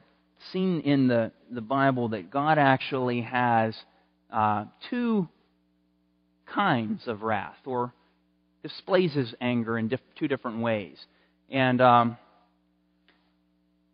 seen 0.53 0.79
in 0.79 1.09
the, 1.09 1.33
the 1.51 1.59
Bible 1.59 2.07
that 2.09 2.31
God 2.31 2.57
actually 2.57 3.19
has 3.19 3.75
uh, 4.31 4.63
two 4.89 5.27
kinds 6.45 7.07
of 7.07 7.23
wrath, 7.23 7.57
or 7.65 7.93
displays 8.63 9.13
his 9.13 9.35
anger 9.41 9.77
in 9.77 9.89
diff- 9.89 9.99
two 10.17 10.29
different 10.29 10.61
ways. 10.61 10.95
And 11.49 11.81
um, 11.81 12.17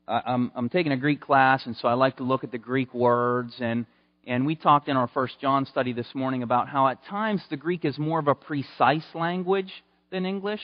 I'm, 0.07 0.51
I'm 0.55 0.69
taking 0.69 0.91
a 0.91 0.97
Greek 0.97 1.19
class, 1.19 1.65
and 1.65 1.75
so 1.77 1.87
I 1.87 1.95
like 1.95 2.17
to 2.17 2.23
look 2.23 2.43
at 2.43 2.51
the 2.51 2.59
Greek 2.59 2.93
words. 2.93 3.55
And, 3.59 3.87
and 4.27 4.45
we 4.45 4.55
talked 4.55 4.87
in 4.87 4.95
our 4.95 5.07
First 5.07 5.41
John 5.41 5.65
study 5.65 5.93
this 5.93 6.13
morning 6.13 6.43
about 6.43 6.69
how 6.69 6.87
at 6.89 7.03
times 7.05 7.41
the 7.49 7.57
Greek 7.57 7.85
is 7.85 7.97
more 7.97 8.19
of 8.19 8.27
a 8.27 8.35
precise 8.35 9.07
language 9.15 9.71
than 10.11 10.27
English. 10.27 10.61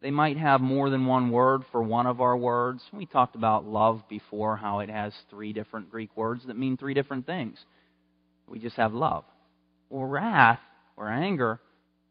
They 0.00 0.10
might 0.10 0.36
have 0.36 0.60
more 0.60 0.90
than 0.90 1.06
one 1.06 1.30
word 1.30 1.62
for 1.72 1.82
one 1.82 2.06
of 2.06 2.20
our 2.20 2.36
words. 2.36 2.82
We 2.92 3.06
talked 3.06 3.34
about 3.34 3.66
love 3.66 4.02
before, 4.08 4.56
how 4.56 4.80
it 4.80 4.90
has 4.90 5.12
three 5.28 5.52
different 5.52 5.90
Greek 5.90 6.16
words 6.16 6.46
that 6.46 6.56
mean 6.56 6.76
three 6.76 6.94
different 6.94 7.26
things. 7.26 7.58
We 8.46 8.60
just 8.60 8.76
have 8.76 8.94
love. 8.94 9.24
Or 9.90 10.06
wrath 10.06 10.60
or 10.96 11.08
anger 11.08 11.60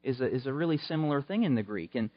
is 0.03 0.19
a, 0.19 0.25
is 0.25 0.45
a 0.45 0.53
really 0.53 0.77
similar 0.77 1.21
thing 1.21 1.43
in 1.43 1.55
the 1.55 1.63
Greek. 1.63 1.95
And 1.95 2.09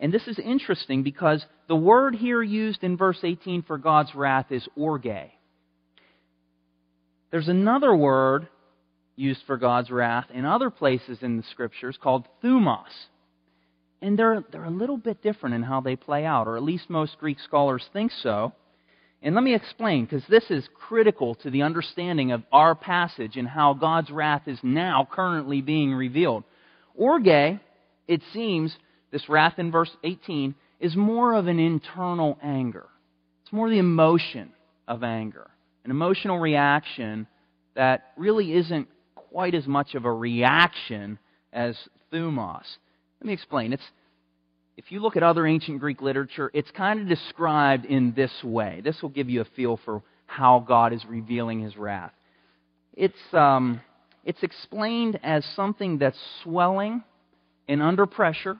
and 0.00 0.12
this 0.12 0.26
is 0.28 0.38
interesting 0.38 1.02
because 1.02 1.44
the 1.66 1.76
word 1.76 2.14
here 2.14 2.42
used 2.42 2.84
in 2.84 2.96
verse 2.96 3.18
18 3.22 3.62
for 3.62 3.78
God's 3.78 4.14
wrath 4.14 4.46
is 4.50 4.66
orge. 4.76 5.30
There's 7.30 7.48
another 7.48 7.94
word 7.94 8.48
used 9.16 9.40
for 9.46 9.56
God's 9.56 9.90
wrath 9.90 10.26
in 10.32 10.44
other 10.44 10.70
places 10.70 11.18
in 11.22 11.36
the 11.36 11.42
scriptures 11.50 11.98
called 12.00 12.26
thumos. 12.42 12.84
And 14.00 14.18
they're, 14.18 14.44
they're 14.52 14.64
a 14.64 14.70
little 14.70 14.96
bit 14.96 15.22
different 15.22 15.56
in 15.56 15.62
how 15.62 15.80
they 15.80 15.96
play 15.96 16.24
out, 16.24 16.46
or 16.46 16.56
at 16.56 16.62
least 16.62 16.88
most 16.88 17.18
Greek 17.18 17.38
scholars 17.40 17.84
think 17.92 18.12
so. 18.22 18.52
And 19.22 19.34
let 19.34 19.42
me 19.42 19.54
explain, 19.54 20.04
because 20.04 20.22
this 20.28 20.44
is 20.50 20.68
critical 20.74 21.34
to 21.36 21.50
the 21.50 21.62
understanding 21.62 22.30
of 22.30 22.44
our 22.52 22.76
passage 22.76 23.36
and 23.36 23.48
how 23.48 23.74
God's 23.74 24.10
wrath 24.10 24.42
is 24.46 24.60
now 24.62 25.08
currently 25.10 25.60
being 25.60 25.92
revealed. 25.92 26.44
Orge, 26.94 27.58
it 28.06 28.22
seems, 28.32 28.76
this 29.10 29.28
wrath 29.28 29.58
in 29.58 29.72
verse 29.72 29.90
18, 30.04 30.54
is 30.78 30.94
more 30.94 31.34
of 31.34 31.48
an 31.48 31.58
internal 31.58 32.38
anger. 32.40 32.86
It's 33.42 33.52
more 33.52 33.68
the 33.68 33.78
emotion 33.78 34.50
of 34.86 35.02
anger, 35.02 35.50
an 35.84 35.90
emotional 35.90 36.38
reaction 36.38 37.26
that 37.74 38.12
really 38.16 38.52
isn't 38.52 38.86
quite 39.16 39.54
as 39.54 39.66
much 39.66 39.96
of 39.96 40.04
a 40.04 40.12
reaction 40.12 41.18
as 41.52 41.76
thumos. 42.12 42.64
Let 43.20 43.26
me 43.26 43.32
explain. 43.32 43.72
It's, 43.72 43.82
if 44.76 44.92
you 44.92 45.00
look 45.00 45.16
at 45.16 45.22
other 45.22 45.46
ancient 45.46 45.80
Greek 45.80 46.00
literature, 46.00 46.50
it's 46.54 46.70
kind 46.70 47.00
of 47.00 47.08
described 47.08 47.84
in 47.84 48.12
this 48.14 48.32
way. 48.44 48.80
This 48.84 49.00
will 49.02 49.08
give 49.08 49.28
you 49.28 49.40
a 49.40 49.46
feel 49.56 49.78
for 49.84 50.02
how 50.26 50.64
God 50.66 50.92
is 50.92 51.04
revealing 51.04 51.60
his 51.60 51.76
wrath. 51.76 52.12
It's, 52.94 53.14
um, 53.32 53.80
it's 54.24 54.42
explained 54.42 55.18
as 55.22 55.44
something 55.56 55.98
that's 55.98 56.18
swelling 56.42 57.02
and 57.66 57.82
under 57.82 58.06
pressure 58.06 58.58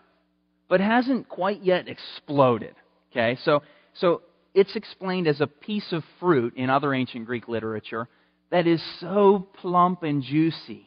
but 0.68 0.80
hasn't 0.80 1.28
quite 1.28 1.62
yet 1.62 1.88
exploded. 1.88 2.74
Okay, 3.10 3.38
so, 3.44 3.62
so 3.94 4.22
it's 4.54 4.76
explained 4.76 5.26
as 5.26 5.40
a 5.40 5.46
piece 5.46 5.92
of 5.92 6.02
fruit 6.20 6.54
in 6.56 6.68
other 6.70 6.92
ancient 6.92 7.26
Greek 7.26 7.48
literature 7.48 8.06
that 8.50 8.66
is 8.66 8.82
so 9.00 9.48
plump 9.60 10.02
and 10.02 10.22
juicy 10.22 10.86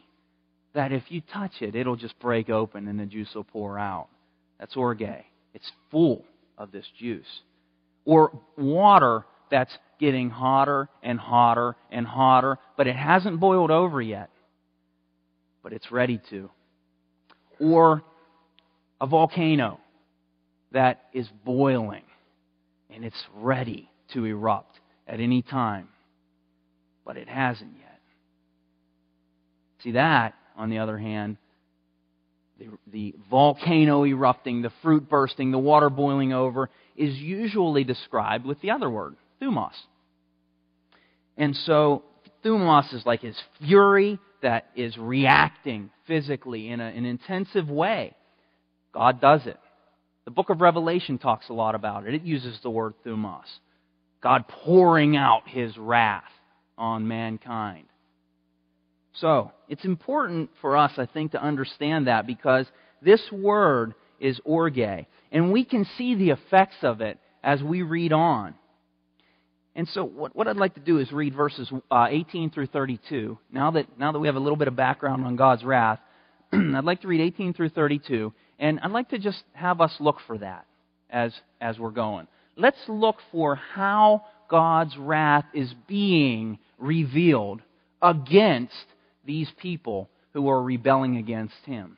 that 0.74 0.92
if 0.92 1.04
you 1.10 1.22
touch 1.34 1.62
it, 1.62 1.76
it'll 1.76 1.96
just 1.96 2.18
break 2.20 2.50
open 2.50 2.88
and 2.88 3.00
the 3.00 3.06
juice 3.06 3.30
will 3.36 3.44
pour 3.44 3.78
out. 3.78 4.08
That's 4.60 4.76
orge. 4.76 5.02
It's 5.54 5.72
full 5.90 6.24
of 6.58 6.72
this 6.72 6.86
juice. 7.00 7.42
Or 8.06 8.32
water 8.58 9.26
that's 9.50 9.76
getting 10.00 10.30
hotter 10.30 10.88
and 11.04 11.20
hotter 11.20 11.76
and 11.92 12.08
hotter, 12.08 12.58
but 12.78 12.88
it 12.88 12.96
hasn't 12.96 13.40
boiled 13.40 13.72
over 13.72 14.02
yet, 14.02 14.30
but 15.62 15.74
it's 15.74 15.92
ready 15.92 16.20
to. 16.30 16.50
Or 17.60 18.02
a 19.00 19.08
volcano 19.08 19.80
that 20.72 21.04
is 21.14 21.28
boiling 21.44 22.04
and 22.90 23.04
it's 23.04 23.24
ready 23.36 23.90
to 24.14 24.26
erupt 24.26 24.80
at 25.08 25.20
any 25.20 25.42
time, 25.42 25.90
but 27.06 27.18
it 27.18 27.28
hasn't 27.28 27.74
yet. 27.80 28.00
See, 29.84 29.92
that, 29.92 30.34
on 30.62 30.70
the 30.70 30.78
other 30.78 30.98
hand, 30.98 31.38
the, 32.60 32.68
the 32.92 33.16
volcano 33.32 34.06
erupting, 34.06 34.62
the 34.62 34.72
fruit 34.84 35.10
bursting, 35.10 35.50
the 35.50 35.58
water 35.58 35.90
boiling 35.90 36.34
over, 36.34 36.70
is 36.96 37.16
usually 37.16 37.84
described 37.84 38.46
with 38.46 38.62
the 38.62 38.70
other 38.70 38.88
word, 38.88 39.16
thumos. 39.42 39.74
And 41.36 41.56
so, 41.56 42.04
thumos 42.46 42.94
is 42.94 43.04
like 43.08 43.22
his 43.22 43.36
fury 43.60 44.20
that 44.44 44.68
is 44.76 44.96
reacting 44.98 45.90
physically 46.06 46.70
in 46.70 46.80
a, 46.80 46.86
an 46.86 47.06
intensive 47.06 47.68
way. 47.68 48.16
God 48.94 49.20
does 49.20 49.48
it. 49.48 49.58
The 50.26 50.32
book 50.32 50.52
of 50.52 50.62
Revelation 50.62 51.18
talks 51.18 51.50
a 51.50 51.54
lot 51.54 51.74
about 51.74 52.06
it. 52.06 52.14
It 52.14 52.22
uses 52.22 52.60
the 52.62 52.70
word 52.70 52.94
thumos. 53.04 53.42
God 54.22 54.48
pouring 54.48 55.18
out 55.18 55.48
his 55.48 55.76
wrath 55.76 56.24
on 56.78 57.08
mankind. 57.08 57.88
So, 59.14 59.52
it's 59.68 59.84
important 59.84 60.50
for 60.62 60.78
us, 60.78 60.94
I 60.98 61.06
think, 61.06 61.34
to 61.34 61.42
understand 61.42 62.08
that 62.08 62.26
because 62.26 62.66
this 63.02 63.22
word 63.32 63.94
is 64.20 64.40
orge. 64.46 65.06
And 65.32 65.52
we 65.52 65.66
can 65.66 65.86
see 65.98 66.16
the 66.16 66.30
effects 66.30 66.78
of 66.84 67.02
it 67.02 67.20
as 67.44 67.62
we 67.62 67.82
read 67.82 68.14
on. 68.14 68.56
And 69.76 69.88
so, 69.90 70.04
what, 70.04 70.36
what 70.36 70.48
I'd 70.48 70.58
like 70.58 70.76
to 70.76 70.82
do 70.82 71.00
is 71.00 71.12
read 71.12 71.36
verses 71.36 71.72
uh, 71.90 72.08
18 72.10 72.52
through 72.52 72.68
32. 72.68 73.38
Now 73.52 73.72
that, 73.72 73.98
now 73.98 74.12
that 74.12 74.20
we 74.20 74.28
have 74.28 74.36
a 74.36 74.40
little 74.40 74.58
bit 74.58 74.68
of 74.68 74.76
background 74.76 75.26
on 75.26 75.36
God's 75.36 75.64
wrath, 75.64 76.00
I'd 76.54 76.84
like 76.84 77.02
to 77.02 77.08
read 77.08 77.22
18 77.22 77.54
through 77.54 77.70
32. 77.70 78.34
And 78.60 78.80
I'd 78.82 78.92
like 78.92 79.10
to 79.10 79.20
just 79.20 79.44
have 79.54 79.82
us 79.82 79.94
look 80.00 80.18
for 80.28 80.38
that 80.38 80.66
as, 81.10 81.34
as 81.60 81.80
we're 81.80 81.92
going. 81.92 82.28
Let's 82.58 82.82
look 82.88 83.18
for 83.32 83.56
how 83.56 84.26
God's 84.50 84.96
wrath 84.98 85.46
is 85.54 85.74
being 85.88 86.60
revealed 86.78 87.62
against 88.02 88.74
these 89.26 89.50
people 89.62 90.10
who 90.34 90.50
are 90.50 90.62
rebelling 90.62 91.18
against 91.18 91.56
Him. 91.66 91.98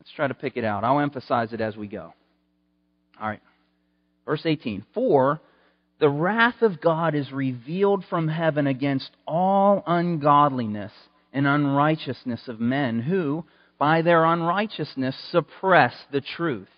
Let's 0.00 0.12
try 0.12 0.28
to 0.28 0.34
pick 0.34 0.56
it 0.56 0.64
out. 0.64 0.84
I'll 0.84 1.00
emphasize 1.00 1.52
it 1.52 1.60
as 1.60 1.76
we 1.76 1.86
go. 1.86 2.12
All 3.20 3.28
right. 3.28 3.40
Verse 4.26 4.42
18 4.44 4.84
For 4.94 5.40
the 6.00 6.08
wrath 6.08 6.62
of 6.62 6.80
God 6.80 7.14
is 7.14 7.30
revealed 7.32 8.04
from 8.10 8.28
heaven 8.28 8.66
against 8.66 9.10
all 9.26 9.82
ungodliness 9.86 10.92
and 11.32 11.46
unrighteousness 11.46 12.48
of 12.48 12.60
men 12.60 13.00
who, 13.00 13.44
by 13.78 14.02
their 14.02 14.24
unrighteousness 14.24 15.16
suppress 15.30 15.94
the 16.12 16.20
truth. 16.20 16.68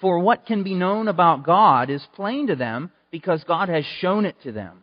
For 0.00 0.18
what 0.20 0.46
can 0.46 0.62
be 0.62 0.74
known 0.74 1.08
about 1.08 1.44
God 1.44 1.90
is 1.90 2.06
plain 2.14 2.46
to 2.48 2.56
them 2.56 2.90
because 3.10 3.42
God 3.44 3.68
has 3.68 3.84
shown 4.00 4.26
it 4.26 4.36
to 4.42 4.52
them. 4.52 4.82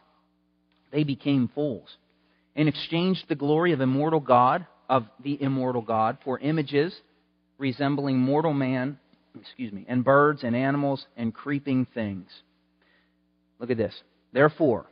they 0.91 1.03
became 1.03 1.49
fools, 1.53 1.97
and 2.55 2.67
exchanged 2.67 3.25
the 3.27 3.35
glory 3.35 3.71
of 3.71 3.81
immortal 3.81 4.19
God, 4.19 4.65
of 4.89 5.05
the 5.23 5.41
immortal 5.41 5.81
God, 5.81 6.17
for 6.23 6.39
images 6.39 6.93
resembling 7.57 8.17
mortal 8.17 8.53
man, 8.53 8.97
excuse 9.39 9.71
me, 9.71 9.85
and 9.87 10.03
birds 10.03 10.43
and 10.43 10.55
animals 10.55 11.05
and 11.15 11.33
creeping 11.33 11.85
things. 11.93 12.27
Look 13.59 13.69
at 13.69 13.77
this. 13.77 13.93
Therefore, 14.33 14.87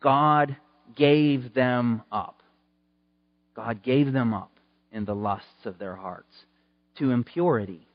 God 0.00 0.56
gave 0.96 1.54
them 1.54 2.02
up. 2.10 2.42
God 3.54 3.82
gave 3.82 4.12
them 4.12 4.32
up 4.32 4.50
in 4.90 5.04
the 5.04 5.14
lusts 5.14 5.66
of 5.66 5.78
their 5.78 5.94
hearts 5.94 6.32
to 6.98 7.10
impurity, 7.10 7.86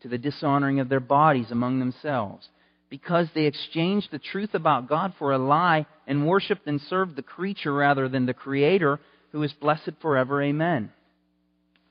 to 0.00 0.08
the 0.08 0.18
dishonoring 0.18 0.80
of 0.80 0.88
their 0.88 1.00
bodies 1.00 1.50
among 1.50 1.78
themselves, 1.78 2.48
because 2.92 3.26
they 3.34 3.46
exchanged 3.46 4.08
the 4.10 4.18
truth 4.18 4.50
about 4.52 4.86
God 4.86 5.14
for 5.18 5.32
a 5.32 5.38
lie 5.38 5.86
and 6.06 6.26
worshiped 6.26 6.66
and 6.66 6.78
served 6.78 7.16
the 7.16 7.22
creature 7.22 7.72
rather 7.72 8.06
than 8.06 8.26
the 8.26 8.34
Creator, 8.34 9.00
who 9.30 9.42
is 9.42 9.52
blessed 9.54 9.92
forever. 10.02 10.42
Amen. 10.42 10.92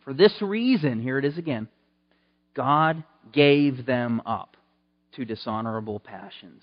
For 0.04 0.14
this 0.14 0.40
reason, 0.44 1.02
here 1.02 1.18
it 1.18 1.26
is 1.26 1.40
again, 1.40 1.70
God 2.54 3.04
gave 3.34 3.84
them 3.88 4.22
up 4.28 4.56
to 5.16 5.26
dishonorable 5.26 6.00
passions. 6.00 6.62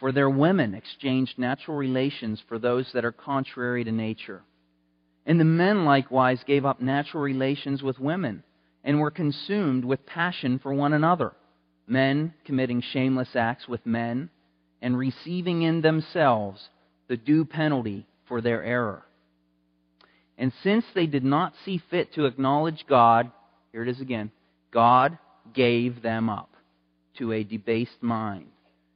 For 0.00 0.10
their 0.10 0.28
women 0.28 0.74
exchanged 0.74 1.38
natural 1.38 1.76
relations 1.76 2.42
for 2.48 2.58
those 2.58 2.90
that 2.94 3.04
are 3.04 3.12
contrary 3.12 3.84
to 3.84 3.92
nature. 3.92 4.42
And 5.24 5.38
the 5.38 5.44
men 5.44 5.84
likewise 5.84 6.42
gave 6.48 6.66
up 6.66 6.80
natural 6.80 7.22
relations 7.22 7.80
with 7.80 8.00
women 8.00 8.42
and 8.82 8.98
were 8.98 9.12
consumed 9.12 9.84
with 9.84 10.04
passion 10.04 10.58
for 10.58 10.74
one 10.74 10.94
another, 10.94 11.32
men 11.86 12.34
committing 12.44 12.80
shameless 12.80 13.34
acts 13.34 13.68
with 13.68 13.84
men, 13.86 14.30
and 14.80 14.98
receiving 14.98 15.62
in 15.62 15.80
themselves 15.80 16.68
the 17.08 17.16
due 17.16 17.44
penalty 17.44 18.06
for 18.26 18.40
their 18.40 18.62
error. 18.62 19.04
And 20.38 20.52
since 20.62 20.84
they 20.94 21.06
did 21.06 21.24
not 21.24 21.52
see 21.64 21.82
fit 21.90 22.14
to 22.14 22.24
acknowledge 22.24 22.84
God, 22.88 23.30
here 23.70 23.82
it 23.82 23.88
is 23.88 24.00
again 24.00 24.30
God 24.72 25.18
gave 25.54 26.02
them 26.02 26.28
up 26.28 26.50
to 27.18 27.32
a 27.32 27.44
debased 27.44 28.02
mind, 28.02 28.46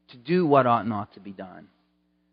to 0.08 0.16
do 0.16 0.46
what 0.46 0.66
ought 0.66 0.86
not 0.86 1.12
to 1.14 1.20
be 1.20 1.32
done. 1.32 1.68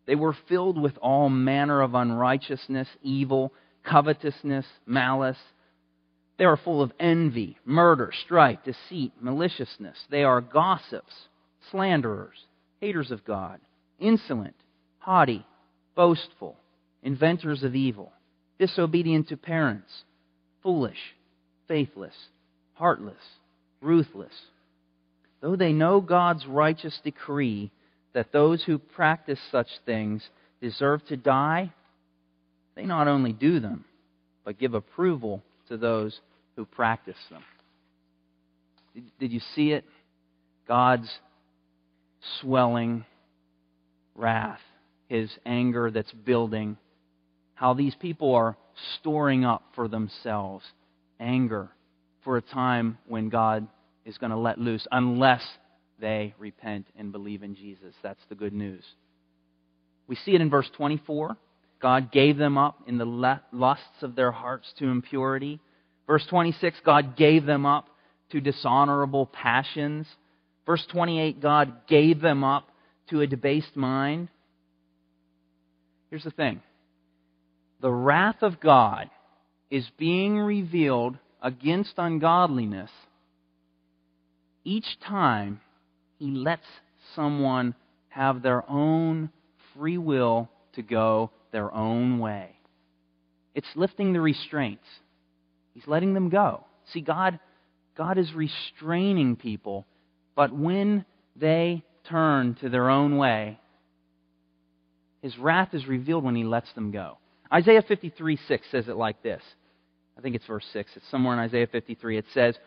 They 0.05 0.15
were 0.15 0.35
filled 0.47 0.81
with 0.81 0.97
all 1.01 1.29
manner 1.29 1.81
of 1.81 1.93
unrighteousness, 1.93 2.87
evil, 3.01 3.53
covetousness, 3.83 4.65
malice. 4.85 5.37
They 6.38 6.46
are 6.46 6.58
full 6.58 6.82
of 6.82 6.91
envy, 7.00 7.58
murder, 7.65 8.12
strife, 8.26 8.60
deceit, 8.65 9.13
maliciousness. 9.22 9.98
They 10.10 10.24
are 10.24 10.41
gossips, 10.41 11.13
slanderers, 11.69 12.38
haters 12.82 13.12
of 13.12 13.24
God, 13.24 13.60
insolent, 14.00 14.56
haughty, 14.98 15.46
boastful, 15.96 16.58
inventors 17.04 17.63
of 17.63 17.76
evil, 17.76 18.12
disobedient 18.58 19.28
to 19.30 19.38
parents, 19.38 20.04
foolish, 20.63 20.98
faithless, 21.67 22.15
heartless, 22.74 23.22
ruthless. 23.82 24.34
Though 25.41 25.56
they 25.56 25.74
know 25.74 26.02
God's 26.02 26.46
righteous 26.48 27.00
decree 27.04 27.72
that 28.13 28.32
those 28.32 28.63
who 28.63 28.80
practice 28.80 29.39
such 29.52 29.67
things 29.86 30.28
deserve 30.62 31.06
to 31.08 31.17
die, 31.17 31.74
they 32.76 32.86
not 32.86 33.08
only 33.08 33.34
do 33.34 33.60
them, 33.60 33.86
but 34.46 34.58
give 34.58 34.74
approval 34.74 35.43
to 35.69 35.78
those 35.78 36.19
who 36.56 36.65
practice 36.65 37.17
them. 37.30 37.43
Did, 38.93 39.04
did 39.19 39.32
you 39.32 39.41
see 39.56 39.71
it? 39.71 39.86
God's 40.67 41.10
swelling 42.41 43.06
wrath, 44.15 44.60
his 45.08 45.32
anger 45.45 45.91
that's 45.91 46.12
building, 46.12 46.78
how 47.56 47.73
these 47.73 47.95
people 47.95 48.34
are 48.36 48.58
storing 48.99 49.45
up 49.45 49.63
for 49.76 49.88
themselves 49.88 50.63
anger 51.19 51.69
for 52.23 52.38
a 52.38 52.41
time 52.41 52.97
when 53.08 53.30
God 53.30 53.67
is 54.06 54.17
going 54.17 54.32
to 54.32 54.38
let 54.38 54.58
loose 54.58 54.86
unless 54.91 55.43
they 55.99 56.34
repent 56.38 56.88
and 56.97 57.12
believe 57.12 57.43
in 57.43 57.56
Jesus. 57.56 57.93
That's 58.02 58.19
the 58.30 58.36
good 58.36 58.54
news. 58.54 58.84
We 60.08 60.15
see 60.17 60.36
it 60.36 60.41
in 60.41 60.49
verse 60.49 60.69
24. 60.76 61.38
God 61.84 62.13
gave 62.13 62.38
them 62.38 62.58
up 62.58 62.80
in 62.88 62.98
the 62.98 63.39
lusts 63.52 64.02
of 64.04 64.15
their 64.15 64.32
hearts 64.32 64.72
to 64.80 64.88
impurity. 64.88 65.60
Verse 66.08 66.26
26 66.30 66.80
God 66.86 67.17
gave 67.17 67.46
them 67.46 67.65
up 67.65 67.88
to 68.32 68.39
dishonorable 68.39 69.26
passions. 69.26 70.08
Verse 70.65 70.86
28 70.93 71.41
God 71.41 71.86
gave 71.88 72.22
them 72.22 72.41
up 72.41 72.69
to 73.10 73.19
a 73.19 73.28
debased 73.28 73.76
mind. 73.76 74.30
Here's 76.10 76.24
the 76.24 76.32
thing 76.32 76.62
the 77.82 77.91
wrath 77.91 78.41
of 78.41 78.62
God 78.62 79.10
is 79.69 79.86
being 79.98 80.39
revealed 80.39 81.17
against 81.41 81.96
ungodliness 81.98 82.91
each 84.63 84.98
time 85.06 85.60
he 86.17 86.32
lets 86.32 86.63
someone 87.13 87.76
have 88.08 88.41
their 88.41 88.63
own 88.69 89.30
free 89.76 89.98
will 89.98 90.50
to 90.76 90.82
go 90.82 91.30
their 91.53 91.73
own 91.73 92.19
way. 92.19 92.57
It's 93.55 93.67
lifting 93.75 94.11
the 94.11 94.19
restraints. 94.19 94.83
He's 95.73 95.87
letting 95.87 96.13
them 96.13 96.27
go. 96.27 96.65
See, 96.91 96.99
God, 96.99 97.39
God 97.95 98.17
is 98.17 98.33
restraining 98.33 99.37
people, 99.37 99.85
but 100.35 100.51
when 100.53 101.05
they 101.37 101.83
turn 102.09 102.55
to 102.55 102.69
their 102.69 102.89
own 102.89 103.17
way, 103.17 103.57
his 105.21 105.37
wrath 105.37 105.69
is 105.73 105.87
revealed 105.87 106.25
when 106.25 106.35
he 106.35 106.43
lets 106.43 106.71
them 106.73 106.91
go. 106.91 107.17
Isaiah 107.51 107.83
53 107.87 108.37
6 108.47 108.67
says 108.71 108.89
it 108.89 108.97
like 108.97 109.23
this. 109.23 109.41
I 110.17 110.21
think 110.21 110.35
it's 110.35 110.45
verse 110.45 110.65
6. 110.73 110.91
It's 110.95 111.09
somewhere 111.09 111.33
in 111.33 111.39
Isaiah 111.39 111.67
53. 111.67 112.17
It 112.17 112.25
says, 112.33 112.57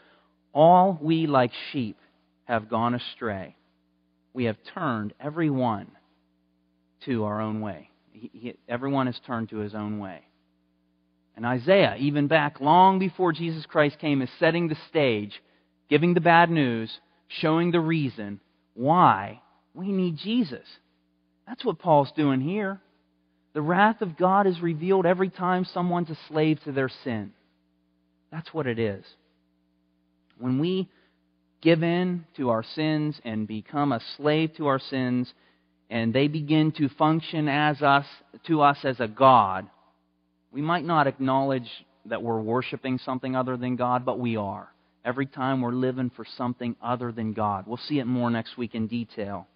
All 0.55 0.99
we 1.03 1.27
like 1.27 1.53
sheep 1.72 1.99
have 2.44 2.70
gone 2.70 2.94
astray. 2.94 3.57
We 4.33 4.44
have 4.44 4.57
turned 4.75 5.12
every 5.20 5.51
one 5.51 5.88
to 7.05 7.25
our 7.25 7.40
own 7.40 7.61
way. 7.61 7.90
He, 8.33 8.57
everyone 8.69 9.07
has 9.07 9.19
turned 9.27 9.51
to 9.51 9.59
his 9.59 9.75
own 9.75 9.99
way. 9.99 10.23
And 11.37 11.45
Isaiah, 11.45 11.97
even 11.99 12.29
back 12.29 12.61
long 12.61 12.99
before 12.99 13.33
Jesus 13.33 13.67
Christ 13.67 13.99
came, 13.99 14.23
is 14.23 14.31
setting 14.39 14.69
the 14.69 14.77
stage, 14.89 15.43
giving 15.91 16.15
the 16.15 16.21
bad 16.21 16.51
news, 16.51 16.91
showing 17.29 17.71
the 17.71 17.81
reason 17.81 18.41
why 18.75 19.43
we 19.75 19.93
need 19.93 20.17
Jesus. 20.17 20.67
That's 21.47 21.65
what 21.65 21.79
Paul's 21.79 22.13
doing 22.17 22.41
here. 22.41 22.81
The 23.53 23.63
wrath 23.63 24.01
of 24.01 24.17
God 24.17 24.47
is 24.47 24.61
revealed 24.61 25.07
every 25.07 25.31
time 25.31 25.65
someone's 25.65 26.11
a 26.11 26.19
slave 26.29 26.63
to 26.65 26.73
their 26.73 26.91
sin. 27.05 27.33
That's 28.33 28.53
what 28.53 28.67
it 28.67 28.79
is. 28.79 29.05
When 30.39 30.59
we 30.59 30.89
give 31.63 31.83
in 31.83 32.25
to 32.37 32.51
our 32.51 32.63
sins 32.63 33.21
and 33.25 33.47
become 33.47 33.93
a 33.93 34.01
slave 34.17 34.55
to 34.57 34.67
our 34.67 34.79
sins, 34.79 35.33
and 35.90 36.12
they 36.12 36.29
begin 36.29 36.72
to 36.72 36.88
function 36.90 37.49
as 37.49 37.81
us 37.83 38.07
to 38.46 38.62
us 38.62 38.79
as 38.85 39.01
a 39.01 39.09
god, 39.09 39.68
we 40.53 40.61
might 40.61 40.85
not 40.85 41.07
acknowledge 41.07 41.70
that 42.07 42.22
we're 42.22 42.40
worshiping 42.40 42.99
something 42.99 43.37
other 43.37 43.57
than 43.57 43.77
God, 43.77 44.05
but 44.05 44.18
we 44.18 44.37
are. 44.37 44.68
Every 45.05 45.27
time 45.27 45.61
we're 45.61 45.72
living 45.72 46.11
for 46.14 46.25
something 46.37 46.75
other 46.83 47.12
than 47.12 47.33
God. 47.33 47.66
We'll 47.66 47.77
see 47.77 47.99
it 47.99 48.07
more 48.07 48.31
next 48.31 48.57
week 48.57 48.75
in 48.75 48.87
detail. 48.87 49.46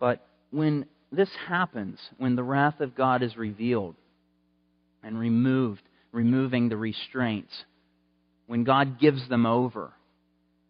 But 0.00 0.24
when 0.50 0.86
this 1.12 1.30
happens, 1.48 1.98
when 2.18 2.36
the 2.36 2.42
wrath 2.42 2.80
of 2.80 2.94
God 2.94 3.22
is 3.22 3.36
revealed 3.36 3.94
and 5.02 5.18
removed, 5.18 5.82
removing 6.12 6.68
the 6.68 6.76
restraints, 6.76 7.52
when 8.46 8.64
God 8.64 8.98
gives 8.98 9.28
them 9.28 9.46
over, 9.46 9.92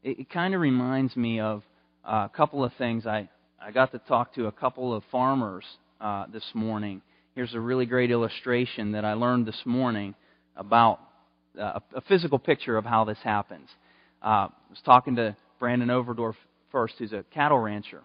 it, 0.02 0.20
it 0.20 0.30
kind 0.30 0.54
of 0.54 0.60
reminds 0.60 1.16
me 1.16 1.40
of 1.40 1.62
a 2.08 2.30
couple 2.34 2.64
of 2.64 2.72
things. 2.78 3.06
I, 3.06 3.28
I 3.60 3.70
got 3.70 3.92
to 3.92 3.98
talk 3.98 4.34
to 4.34 4.46
a 4.46 4.52
couple 4.52 4.94
of 4.94 5.02
farmers 5.12 5.64
uh, 6.00 6.24
this 6.32 6.44
morning. 6.54 7.02
Here's 7.34 7.54
a 7.54 7.60
really 7.60 7.86
great 7.86 8.10
illustration 8.10 8.92
that 8.92 9.04
I 9.04 9.12
learned 9.12 9.46
this 9.46 9.60
morning 9.64 10.14
about 10.56 11.00
uh, 11.58 11.78
a, 11.94 11.98
a 11.98 12.00
physical 12.02 12.38
picture 12.38 12.76
of 12.76 12.84
how 12.84 13.04
this 13.04 13.18
happens. 13.22 13.68
Uh, 14.22 14.26
I 14.26 14.50
was 14.70 14.80
talking 14.84 15.16
to 15.16 15.36
Brandon 15.58 15.88
Overdorf 15.88 16.34
first, 16.72 16.94
who's 16.98 17.12
a 17.12 17.24
cattle 17.34 17.58
rancher. 17.58 18.02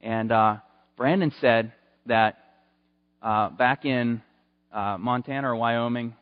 And 0.00 0.32
uh, 0.32 0.56
Brandon 0.96 1.32
said 1.40 1.72
that 2.06 2.38
uh, 3.22 3.50
back 3.50 3.84
in 3.84 4.22
uh, 4.72 4.96
Montana 4.98 5.50
or 5.50 5.56
Wyoming, 5.56 6.14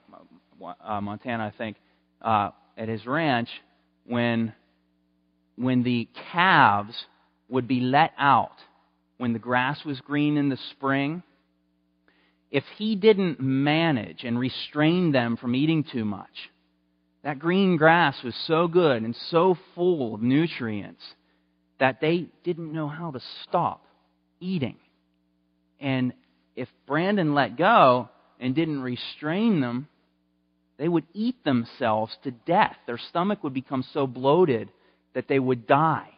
uh, 0.85 1.01
Montana, 1.01 1.45
I 1.47 1.57
think, 1.57 1.77
uh, 2.21 2.51
at 2.77 2.89
his 2.89 3.07
ranch, 3.07 3.49
when 4.07 4.53
when 5.57 5.83
the 5.83 6.09
calves 6.33 6.95
would 7.53 7.69
be 7.69 7.81
let 7.81 8.13
out, 8.19 8.57
when 9.19 9.35
the 9.35 9.39
grass 9.39 9.85
was 9.85 10.01
green 10.01 10.39
in 10.39 10.49
the 10.49 10.59
spring, 10.71 11.23
if 12.51 12.65
he 12.77 12.97
didn't 12.97 13.41
manage 13.41 14.25
and 14.25 14.39
restrain 14.39 15.13
them 15.13 15.37
from 15.37 15.55
eating 15.55 15.85
too 15.85 16.05
much, 16.05 16.51
that 17.23 17.39
green 17.39 17.77
grass 17.77 18.17
was 18.25 18.35
so 18.47 18.67
good 18.67 19.03
and 19.03 19.15
so 19.31 19.57
full 19.75 20.15
of 20.15 20.23
nutrients 20.23 21.03
that 21.79 22.01
they 22.01 22.27
didn't 22.43 22.73
know 22.73 22.89
how 22.89 23.11
to 23.11 23.21
stop 23.45 23.85
eating. 24.41 24.77
And 25.79 26.15
if 26.57 26.69
Brandon 26.87 27.35
let 27.35 27.59
go 27.59 28.09
and 28.41 28.55
didn't 28.55 28.81
restrain 28.81 29.61
them, 29.61 29.89
they 30.79 30.89
would 30.89 31.07
eat 31.13 31.45
themselves 31.45 32.17
to 32.25 32.31
death. 32.31 32.77
Their 32.87 32.99
stomach 33.11 33.45
would 33.45 33.55
become 33.55 33.85
so 33.93 34.07
bloated 34.07 34.71
that 35.15 35.29
they 35.29 35.39
would 35.39 35.67
die. 35.67 36.12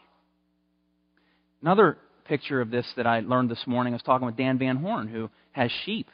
Another 1.64 1.96
picture 2.26 2.60
of 2.60 2.70
this 2.70 2.86
that 2.98 3.06
I 3.06 3.20
learned 3.20 3.50
this 3.50 3.66
morning, 3.66 3.94
I 3.94 3.96
was 3.96 4.02
talking 4.02 4.26
with 4.26 4.36
Dan 4.36 4.58
Van 4.58 4.76
Horn, 4.76 5.08
who 5.08 5.30
has 5.52 5.70
sheep. 5.86 6.10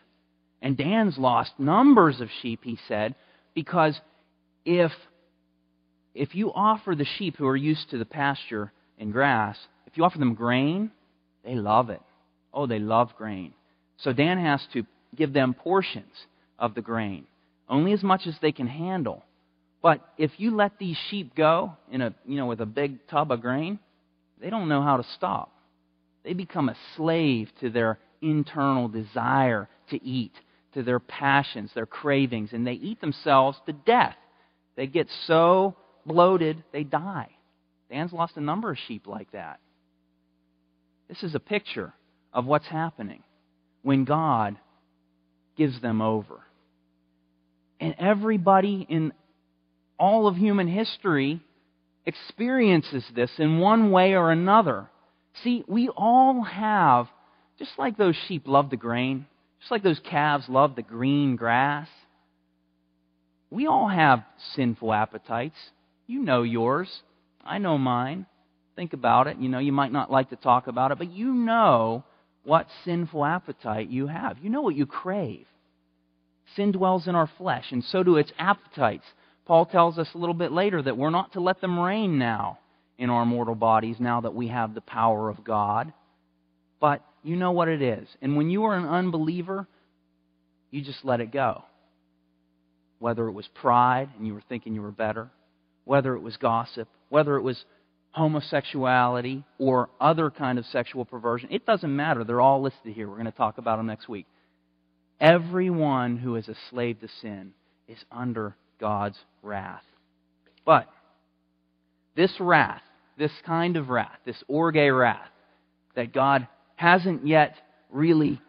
And 0.62 0.76
Dan's 0.76 1.18
lost 1.18 1.50
numbers 1.58 2.20
of 2.20 2.28
sheep, 2.40 2.60
he 2.62 2.78
said, 2.86 3.16
because 3.52 4.00
if, 4.64 4.92
if 6.14 6.36
you 6.36 6.52
offer 6.52 6.94
the 6.94 7.04
sheep 7.18 7.34
who 7.36 7.48
are 7.48 7.56
used 7.56 7.90
to 7.90 7.98
the 7.98 8.04
pasture 8.04 8.70
and 8.96 9.12
grass, 9.12 9.56
if 9.88 9.96
you 9.96 10.04
offer 10.04 10.18
them 10.18 10.34
grain, 10.34 10.92
they 11.44 11.56
love 11.56 11.90
it. 11.90 12.00
Oh, 12.54 12.68
they 12.68 12.78
love 12.78 13.08
grain. 13.18 13.52
So 13.98 14.12
Dan 14.12 14.38
has 14.38 14.64
to 14.74 14.86
give 15.16 15.32
them 15.32 15.54
portions 15.54 16.14
of 16.60 16.76
the 16.76 16.80
grain, 16.80 17.26
only 17.68 17.92
as 17.92 18.04
much 18.04 18.28
as 18.28 18.36
they 18.40 18.52
can 18.52 18.68
handle. 18.68 19.24
But 19.82 20.00
if 20.16 20.30
you 20.36 20.54
let 20.54 20.78
these 20.78 20.96
sheep 21.10 21.34
go 21.34 21.72
in 21.90 22.02
a 22.02 22.14
you 22.24 22.36
know 22.36 22.46
with 22.46 22.60
a 22.60 22.66
big 22.66 23.04
tub 23.08 23.32
of 23.32 23.40
grain, 23.40 23.80
they 24.40 24.50
don't 24.50 24.68
know 24.68 24.82
how 24.82 24.96
to 24.96 25.04
stop. 25.14 25.52
They 26.24 26.32
become 26.32 26.68
a 26.68 26.76
slave 26.96 27.50
to 27.60 27.70
their 27.70 27.98
internal 28.20 28.88
desire 28.88 29.68
to 29.90 30.02
eat, 30.04 30.32
to 30.74 30.82
their 30.82 31.00
passions, 31.00 31.70
their 31.74 31.86
cravings, 31.86 32.50
and 32.52 32.66
they 32.66 32.72
eat 32.72 33.00
themselves 33.00 33.58
to 33.66 33.72
death. 33.72 34.16
They 34.76 34.86
get 34.86 35.08
so 35.26 35.76
bloated, 36.06 36.62
they 36.72 36.84
die. 36.84 37.28
Dan's 37.90 38.12
lost 38.12 38.36
a 38.36 38.40
number 38.40 38.70
of 38.70 38.78
sheep 38.86 39.06
like 39.06 39.32
that. 39.32 39.60
This 41.08 41.22
is 41.22 41.34
a 41.34 41.40
picture 41.40 41.92
of 42.32 42.46
what's 42.46 42.66
happening 42.66 43.22
when 43.82 44.04
God 44.04 44.56
gives 45.56 45.80
them 45.80 46.00
over. 46.00 46.40
And 47.80 47.94
everybody 47.98 48.86
in 48.88 49.12
all 49.98 50.26
of 50.26 50.36
human 50.36 50.68
history 50.68 51.40
experiences 52.06 53.04
this 53.14 53.30
in 53.38 53.58
one 53.58 53.90
way 53.90 54.14
or 54.14 54.30
another. 54.30 54.88
See, 55.42 55.64
we 55.66 55.88
all 55.88 56.42
have, 56.42 57.08
just 57.58 57.72
like 57.78 57.96
those 57.96 58.16
sheep 58.26 58.46
love 58.46 58.70
the 58.70 58.76
grain, 58.76 59.26
just 59.60 59.70
like 59.70 59.82
those 59.82 60.00
calves 60.00 60.48
love 60.48 60.76
the 60.76 60.82
green 60.82 61.36
grass, 61.36 61.88
we 63.50 63.66
all 63.66 63.88
have 63.88 64.24
sinful 64.54 64.92
appetites. 64.92 65.56
You 66.06 66.20
know 66.22 66.42
yours. 66.42 66.88
I 67.44 67.58
know 67.58 67.78
mine. 67.78 68.26
Think 68.76 68.92
about 68.92 69.26
it. 69.26 69.38
You 69.38 69.48
know, 69.48 69.58
you 69.58 69.72
might 69.72 69.92
not 69.92 70.10
like 70.10 70.30
to 70.30 70.36
talk 70.36 70.66
about 70.66 70.92
it, 70.92 70.98
but 70.98 71.10
you 71.10 71.34
know 71.34 72.04
what 72.44 72.66
sinful 72.84 73.24
appetite 73.24 73.90
you 73.90 74.06
have. 74.06 74.38
You 74.40 74.50
know 74.50 74.62
what 74.62 74.76
you 74.76 74.86
crave. 74.86 75.46
Sin 76.56 76.72
dwells 76.72 77.06
in 77.06 77.14
our 77.14 77.30
flesh, 77.38 77.66
and 77.70 77.84
so 77.84 78.02
do 78.02 78.16
its 78.16 78.32
appetites. 78.38 79.04
Paul 79.50 79.66
tells 79.66 79.98
us 79.98 80.06
a 80.14 80.18
little 80.18 80.36
bit 80.36 80.52
later 80.52 80.80
that 80.80 80.96
we're 80.96 81.10
not 81.10 81.32
to 81.32 81.40
let 81.40 81.60
them 81.60 81.76
reign 81.76 82.20
now 82.20 82.60
in 82.98 83.10
our 83.10 83.26
mortal 83.26 83.56
bodies, 83.56 83.96
now 83.98 84.20
that 84.20 84.32
we 84.32 84.46
have 84.46 84.76
the 84.76 84.80
power 84.80 85.28
of 85.28 85.42
God. 85.42 85.92
But 86.78 87.04
you 87.24 87.34
know 87.34 87.50
what 87.50 87.66
it 87.66 87.82
is. 87.82 88.06
And 88.22 88.36
when 88.36 88.48
you 88.48 88.62
are 88.66 88.76
an 88.76 88.86
unbeliever, 88.86 89.66
you 90.70 90.84
just 90.84 91.04
let 91.04 91.20
it 91.20 91.32
go. 91.32 91.64
Whether 93.00 93.26
it 93.26 93.32
was 93.32 93.48
pride 93.60 94.10
and 94.16 94.24
you 94.24 94.34
were 94.34 94.42
thinking 94.48 94.72
you 94.72 94.82
were 94.82 94.92
better, 94.92 95.28
whether 95.84 96.14
it 96.14 96.20
was 96.20 96.36
gossip, 96.36 96.86
whether 97.08 97.36
it 97.36 97.42
was 97.42 97.64
homosexuality 98.12 99.42
or 99.58 99.90
other 100.00 100.30
kind 100.30 100.60
of 100.60 100.66
sexual 100.66 101.04
perversion. 101.04 101.48
It 101.50 101.66
doesn't 101.66 101.96
matter. 101.96 102.22
They're 102.22 102.40
all 102.40 102.62
listed 102.62 102.94
here. 102.94 103.08
We're 103.08 103.16
going 103.16 103.24
to 103.24 103.32
talk 103.32 103.58
about 103.58 103.78
them 103.78 103.86
next 103.86 104.08
week. 104.08 104.26
Everyone 105.20 106.18
who 106.18 106.36
is 106.36 106.46
a 106.46 106.54
slave 106.70 107.00
to 107.00 107.08
sin 107.20 107.50
is 107.88 107.98
under 108.12 108.54
God's 108.80 109.18
wrath. 109.42 109.84
But 110.64 110.88
this 112.16 112.32
wrath, 112.40 112.82
this 113.18 113.32
kind 113.44 113.76
of 113.76 113.90
wrath, 113.90 114.18
this 114.24 114.42
orge 114.48 114.76
wrath 114.76 115.28
that 115.94 116.12
God 116.12 116.48
hasn't 116.76 117.26
yet 117.26 117.54
really 117.90 118.40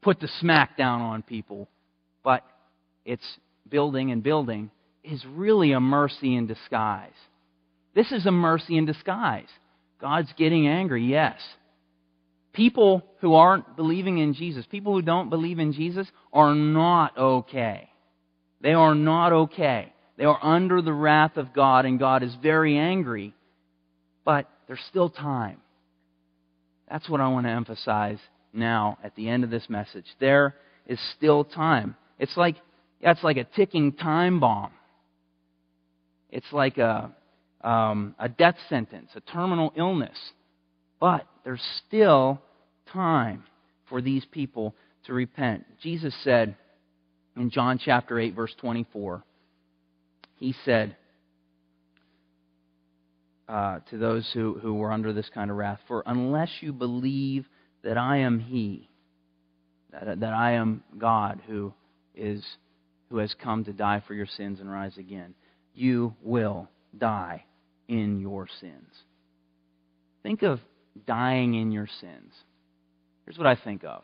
put 0.00 0.20
the 0.20 0.28
smack 0.40 0.76
down 0.76 1.00
on 1.00 1.22
people, 1.22 1.68
but 2.22 2.44
it's 3.04 3.26
building 3.68 4.10
and 4.10 4.22
building, 4.22 4.70
is 5.02 5.24
really 5.34 5.72
a 5.72 5.80
mercy 5.80 6.34
in 6.36 6.46
disguise. 6.46 7.10
This 7.94 8.12
is 8.12 8.26
a 8.26 8.30
mercy 8.30 8.76
in 8.76 8.86
disguise. 8.86 9.48
God's 10.00 10.32
getting 10.36 10.66
angry, 10.66 11.04
yes. 11.04 11.40
People 12.52 13.04
who 13.20 13.34
aren't 13.34 13.76
believing 13.76 14.18
in 14.18 14.34
Jesus, 14.34 14.66
people 14.70 14.92
who 14.92 15.02
don't 15.02 15.30
believe 15.30 15.58
in 15.58 15.72
Jesus, 15.72 16.06
are 16.32 16.54
not 16.54 17.16
okay. 17.16 17.88
They 18.62 18.72
are 18.72 18.94
not 18.94 19.32
okay. 19.32 19.92
They 20.16 20.24
are 20.24 20.38
under 20.40 20.80
the 20.80 20.92
wrath 20.92 21.36
of 21.36 21.52
God, 21.52 21.84
and 21.84 21.98
God 21.98 22.22
is 22.22 22.34
very 22.40 22.78
angry. 22.78 23.34
But 24.24 24.48
there's 24.66 24.80
still 24.88 25.10
time. 25.10 25.58
That's 26.88 27.08
what 27.08 27.20
I 27.20 27.28
want 27.28 27.46
to 27.46 27.50
emphasize 27.50 28.18
now 28.52 28.98
at 29.02 29.16
the 29.16 29.28
end 29.28 29.44
of 29.44 29.50
this 29.50 29.68
message. 29.68 30.04
There 30.20 30.54
is 30.86 31.00
still 31.16 31.44
time. 31.44 31.96
It's 32.18 32.36
like 32.36 32.56
that's 33.02 33.24
like 33.24 33.36
a 33.36 33.44
ticking 33.44 33.92
time 33.92 34.38
bomb. 34.38 34.70
It's 36.30 36.52
like 36.52 36.78
a 36.78 37.10
um, 37.62 38.14
a 38.18 38.28
death 38.28 38.56
sentence, 38.68 39.10
a 39.14 39.20
terminal 39.20 39.72
illness. 39.76 40.18
But 41.00 41.26
there's 41.44 41.62
still 41.86 42.40
time 42.92 43.44
for 43.88 44.00
these 44.00 44.24
people 44.26 44.74
to 45.06 45.14
repent. 45.14 45.64
Jesus 45.82 46.14
said 46.22 46.56
in 47.36 47.50
John 47.50 47.78
chapter 47.78 48.18
8, 48.18 48.34
verse 48.34 48.54
24, 48.60 49.24
He 50.36 50.54
said 50.64 50.96
uh, 53.48 53.80
to 53.90 53.98
those 53.98 54.28
who, 54.34 54.58
who 54.60 54.74
were 54.74 54.92
under 54.92 55.12
this 55.12 55.28
kind 55.32 55.50
of 55.50 55.56
wrath, 55.56 55.80
For 55.88 56.02
unless 56.06 56.50
you 56.60 56.72
believe 56.72 57.46
that 57.82 57.98
I 57.98 58.18
am 58.18 58.38
He, 58.38 58.88
that, 59.92 60.20
that 60.20 60.32
I 60.32 60.52
am 60.52 60.82
God 60.96 61.40
who, 61.46 61.72
is, 62.14 62.44
who 63.10 63.18
has 63.18 63.34
come 63.42 63.64
to 63.64 63.72
die 63.72 64.02
for 64.06 64.14
your 64.14 64.26
sins 64.26 64.60
and 64.60 64.70
rise 64.70 64.96
again, 64.98 65.34
you 65.74 66.14
will 66.22 66.68
die 66.96 67.44
in 67.88 68.20
your 68.20 68.46
sins. 68.60 68.88
Think 70.22 70.42
of 70.42 70.60
dying 71.06 71.54
in 71.54 71.72
your 71.72 71.88
sins. 72.00 72.32
Here's 73.24 73.38
what 73.38 73.46
I 73.46 73.56
think 73.56 73.84
of 73.84 74.02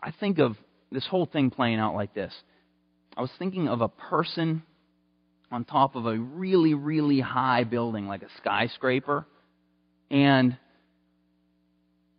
I 0.00 0.12
think 0.20 0.38
of 0.38 0.56
this 0.94 1.06
whole 1.06 1.26
thing 1.26 1.50
playing 1.50 1.78
out 1.78 1.94
like 1.94 2.14
this. 2.14 2.32
I 3.16 3.20
was 3.20 3.30
thinking 3.38 3.68
of 3.68 3.80
a 3.80 3.88
person 3.88 4.62
on 5.50 5.64
top 5.64 5.94
of 5.94 6.06
a 6.06 6.18
really, 6.18 6.74
really 6.74 7.20
high 7.20 7.64
building, 7.64 8.06
like 8.06 8.22
a 8.22 8.28
skyscraper. 8.38 9.26
And 10.10 10.56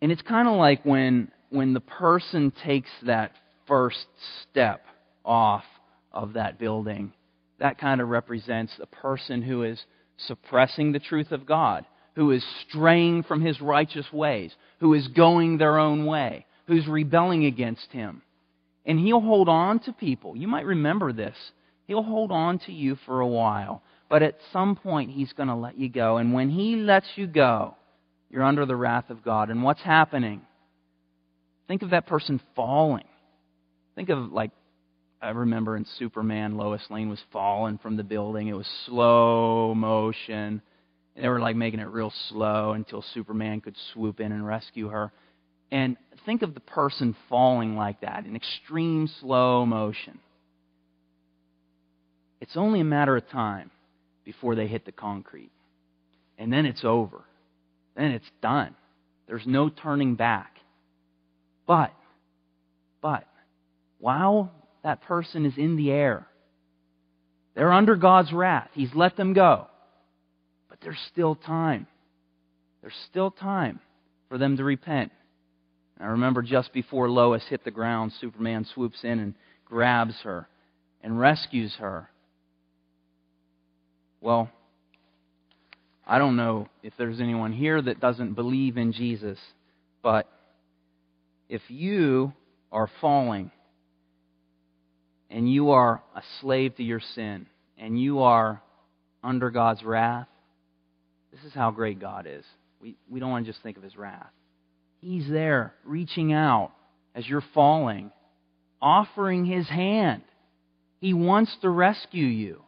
and 0.01 0.11
it's 0.11 0.21
kind 0.21 0.47
of 0.47 0.55
like 0.55 0.85
when 0.85 1.31
when 1.49 1.73
the 1.73 1.79
person 1.79 2.51
takes 2.63 2.89
that 3.03 3.31
first 3.67 4.05
step 4.43 4.85
off 5.23 5.63
of 6.11 6.33
that 6.33 6.59
building, 6.59 7.13
that 7.59 7.77
kind 7.79 8.01
of 8.01 8.09
represents 8.09 8.73
a 8.79 8.85
person 8.85 9.41
who 9.41 9.63
is 9.63 9.81
suppressing 10.17 10.91
the 10.91 10.99
truth 10.99 11.31
of 11.31 11.45
God, 11.45 11.85
who 12.15 12.31
is 12.31 12.45
straying 12.67 13.23
from 13.23 13.41
his 13.41 13.59
righteous 13.61 14.05
ways, 14.13 14.53
who 14.79 14.93
is 14.93 15.07
going 15.09 15.57
their 15.57 15.77
own 15.77 16.05
way, 16.05 16.45
who's 16.67 16.87
rebelling 16.87 17.45
against 17.45 17.91
him. 17.91 18.21
And 18.85 18.99
he'll 18.99 19.21
hold 19.21 19.49
on 19.49 19.79
to 19.81 19.93
people. 19.93 20.35
You 20.35 20.47
might 20.47 20.65
remember 20.65 21.11
this. 21.11 21.35
He'll 21.87 22.03
hold 22.03 22.31
on 22.31 22.59
to 22.59 22.71
you 22.71 22.97
for 23.05 23.19
a 23.19 23.27
while. 23.27 23.81
But 24.09 24.21
at 24.21 24.37
some 24.53 24.75
point, 24.75 25.11
he's 25.11 25.33
going 25.33 25.49
to 25.49 25.55
let 25.55 25.77
you 25.77 25.89
go. 25.89 26.17
And 26.17 26.33
when 26.33 26.49
he 26.49 26.75
lets 26.75 27.07
you 27.15 27.25
go, 27.25 27.75
you're 28.29 28.43
under 28.43 28.65
the 28.65 28.75
wrath 28.75 29.09
of 29.09 29.23
God. 29.23 29.49
And 29.49 29.63
what's 29.63 29.81
happening? 29.81 30.41
Think 31.67 31.81
of 31.81 31.91
that 31.91 32.05
person 32.05 32.39
falling. 32.55 33.05
Think 33.95 34.09
of 34.09 34.31
like 34.31 34.51
I 35.21 35.29
remember 35.29 35.75
in 35.75 35.85
Superman, 35.97 36.57
Lois 36.57 36.85
Lane 36.89 37.09
was 37.09 37.21
falling 37.31 37.79
from 37.79 37.97
the 37.97 38.03
building. 38.03 38.47
It 38.47 38.55
was 38.55 38.69
slow 38.85 39.73
motion. 39.73 40.61
They 41.15 41.27
were 41.27 41.39
like 41.39 41.55
making 41.55 41.79
it 41.79 41.87
real 41.87 42.13
slow 42.29 42.73
until 42.73 43.01
Superman 43.13 43.61
could 43.61 43.75
swoop 43.93 44.19
in 44.19 44.31
and 44.31 44.45
rescue 44.45 44.89
her. 44.89 45.11
And 45.71 45.97
think 46.25 46.41
of 46.41 46.53
the 46.53 46.59
person 46.59 47.15
falling 47.29 47.75
like 47.75 48.01
that 48.01 48.25
in 48.25 48.35
extreme 48.35 49.09
slow 49.19 49.65
motion. 49.65 50.19
It's 52.41 52.57
only 52.57 52.79
a 52.79 52.85
matter 52.85 53.15
of 53.15 53.27
time 53.29 53.71
before 54.23 54.55
they 54.55 54.67
hit 54.67 54.85
the 54.85 54.91
concrete. 54.91 55.51
And 56.37 56.51
then 56.51 56.65
it's 56.65 56.83
over. 56.83 57.21
Then 57.95 58.11
it's 58.11 58.29
done. 58.41 58.75
There's 59.27 59.47
no 59.47 59.69
turning 59.69 60.15
back. 60.15 60.57
But, 61.65 61.93
but, 63.01 63.27
while 63.99 64.51
that 64.85 65.01
person 65.01 65.47
is 65.47 65.57
in 65.57 65.77
the 65.77 65.89
air. 65.89 66.27
They're 67.55 67.73
under 67.73 67.95
God's 67.95 68.31
wrath. 68.31 68.69
He's 68.73 68.93
let 68.93 69.17
them 69.17 69.33
go. 69.33 69.65
But 70.69 70.79
there's 70.81 70.99
still 71.11 71.33
time. 71.33 71.87
There's 72.81 72.93
still 73.09 73.31
time 73.31 73.79
for 74.29 74.37
them 74.37 74.57
to 74.57 74.63
repent. 74.63 75.11
I 75.99 76.07
remember 76.07 76.41
just 76.41 76.73
before 76.73 77.09
Lois 77.09 77.43
hit 77.49 77.63
the 77.63 77.71
ground, 77.71 78.11
Superman 78.19 78.65
swoops 78.73 79.03
in 79.03 79.19
and 79.19 79.33
grabs 79.63 80.15
her 80.23 80.47
and 81.01 81.19
rescues 81.19 81.75
her. 81.79 82.09
Well, 84.19 84.49
I 86.05 86.17
don't 86.17 86.35
know 86.35 86.67
if 86.83 86.93
there's 86.97 87.19
anyone 87.19 87.53
here 87.53 87.81
that 87.81 87.99
doesn't 87.99 88.33
believe 88.33 88.77
in 88.77 88.91
Jesus, 88.91 89.39
but 90.03 90.27
if 91.49 91.61
you 91.67 92.33
are 92.71 92.89
falling 93.01 93.51
and 95.29 95.51
you 95.51 95.71
are 95.71 96.03
a 96.15 96.21
slave 96.41 96.75
to 96.75 96.83
your 96.83 97.01
sin 97.13 97.47
and 97.77 97.99
you 97.99 98.19
are 98.19 98.61
under 99.23 99.49
God's 99.49 99.83
wrath, 99.83 100.27
this 101.31 101.43
is 101.43 101.53
how 101.53 101.71
great 101.71 101.99
God 101.99 102.27
is. 102.27 102.45
We, 102.81 102.95
we 103.09 103.19
don't 103.19 103.31
want 103.31 103.45
to 103.45 103.51
just 103.51 103.63
think 103.63 103.77
of 103.77 103.83
his 103.83 103.95
wrath. 103.95 104.31
He's 105.05 105.29
there 105.29 105.75
reaching 105.83 106.33
out 106.33 106.71
as 107.13 107.27
you're 107.27 107.43
falling, 107.53 108.09
offering 108.81 109.45
his 109.45 109.69
hand. 109.69 110.23
He 110.99 111.13
wants 111.13 111.55
to 111.61 111.69
rescue 111.69 112.25
you. 112.25 112.63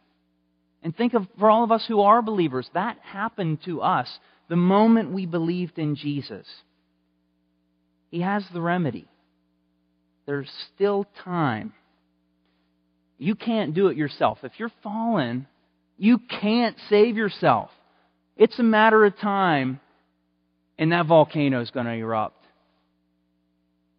And 0.80 0.96
think 0.96 1.14
of, 1.14 1.26
for 1.40 1.50
all 1.50 1.64
of 1.64 1.72
us 1.72 1.84
who 1.88 2.00
are 2.02 2.22
believers, 2.22 2.70
that 2.74 2.96
happened 3.02 3.58
to 3.64 3.80
us 3.80 4.08
the 4.48 4.54
moment 4.54 5.10
we 5.10 5.26
believed 5.26 5.80
in 5.80 5.96
Jesus. 5.96 6.46
He 8.12 8.20
has 8.20 8.44
the 8.52 8.60
remedy. 8.60 9.08
There's 10.24 10.48
still 10.76 11.08
time 11.24 11.72
you 13.18 13.34
can't 13.34 13.74
do 13.74 13.88
it 13.88 13.96
yourself. 13.96 14.38
If 14.44 14.52
you're 14.58 14.70
fallen, 14.84 15.48
you 15.96 16.20
can't 16.40 16.76
save 16.88 17.16
yourself. 17.16 17.70
It's 18.36 18.60
a 18.60 18.62
matter 18.62 19.04
of 19.04 19.18
time, 19.18 19.80
and 20.78 20.92
that 20.92 21.06
volcano 21.06 21.60
is 21.60 21.70
going 21.70 21.86
to 21.86 21.92
erupt. 21.92 22.44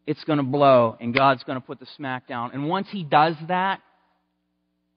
It's 0.08 0.24
going 0.24 0.38
to 0.38 0.44
blow, 0.44 0.98
and 1.00 1.14
God's 1.14 1.44
going 1.44 1.60
to 1.60 1.66
put 1.66 1.80
the 1.80 1.88
smack 1.96 2.28
down. 2.28 2.52
And 2.54 2.68
once 2.68 2.88
He 2.90 3.04
does 3.04 3.36
that, 3.48 3.82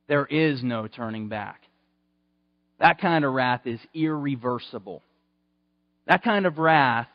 there 0.09 0.25
is 0.25 0.63
no 0.63 0.87
turning 0.87 1.29
back. 1.29 1.61
That 2.81 3.01
kind 3.01 3.25
of 3.25 3.33
wrath 3.33 3.67
is 3.67 3.81
irreversible. 3.95 5.03
That 6.07 6.23
kind 6.25 6.47
of 6.47 6.59
wrath 6.59 7.09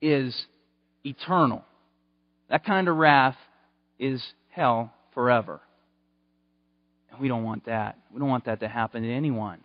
is 0.00 0.34
eternal. 1.04 1.64
That 2.48 2.64
kind 2.64 2.88
of 2.88 2.96
wrath 2.96 3.36
is 3.98 4.22
hell 4.50 4.92
forever. 5.14 5.60
And 7.10 7.20
we 7.20 7.28
don't 7.28 7.44
want 7.44 7.66
that. 7.66 7.98
We 8.12 8.18
don't 8.18 8.28
want 8.28 8.46
that 8.46 8.60
to 8.60 8.68
happen 8.68 9.02
to 9.02 9.12
anyone. 9.12 9.58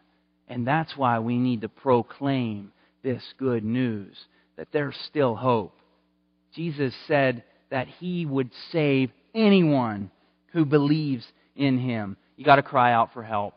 And 0.47 0.67
that's 0.67 0.95
why 0.95 1.19
we 1.19 1.37
need 1.37 1.61
to 1.61 1.69
proclaim 1.69 2.71
this 3.03 3.23
good 3.37 3.63
news 3.63 4.15
that 4.57 4.67
there's 4.71 4.95
still 5.07 5.35
hope. 5.35 5.77
Jesus 6.55 6.93
said 7.07 7.43
that 7.71 7.87
he 7.99 8.25
would 8.25 8.51
save 8.71 9.11
anyone 9.33 10.11
who 10.51 10.65
believes 10.65 11.25
in 11.55 11.79
him. 11.79 12.17
You 12.37 12.45
got 12.45 12.57
to 12.57 12.63
cry 12.63 12.93
out 12.93 13.13
for 13.13 13.23
help 13.23 13.55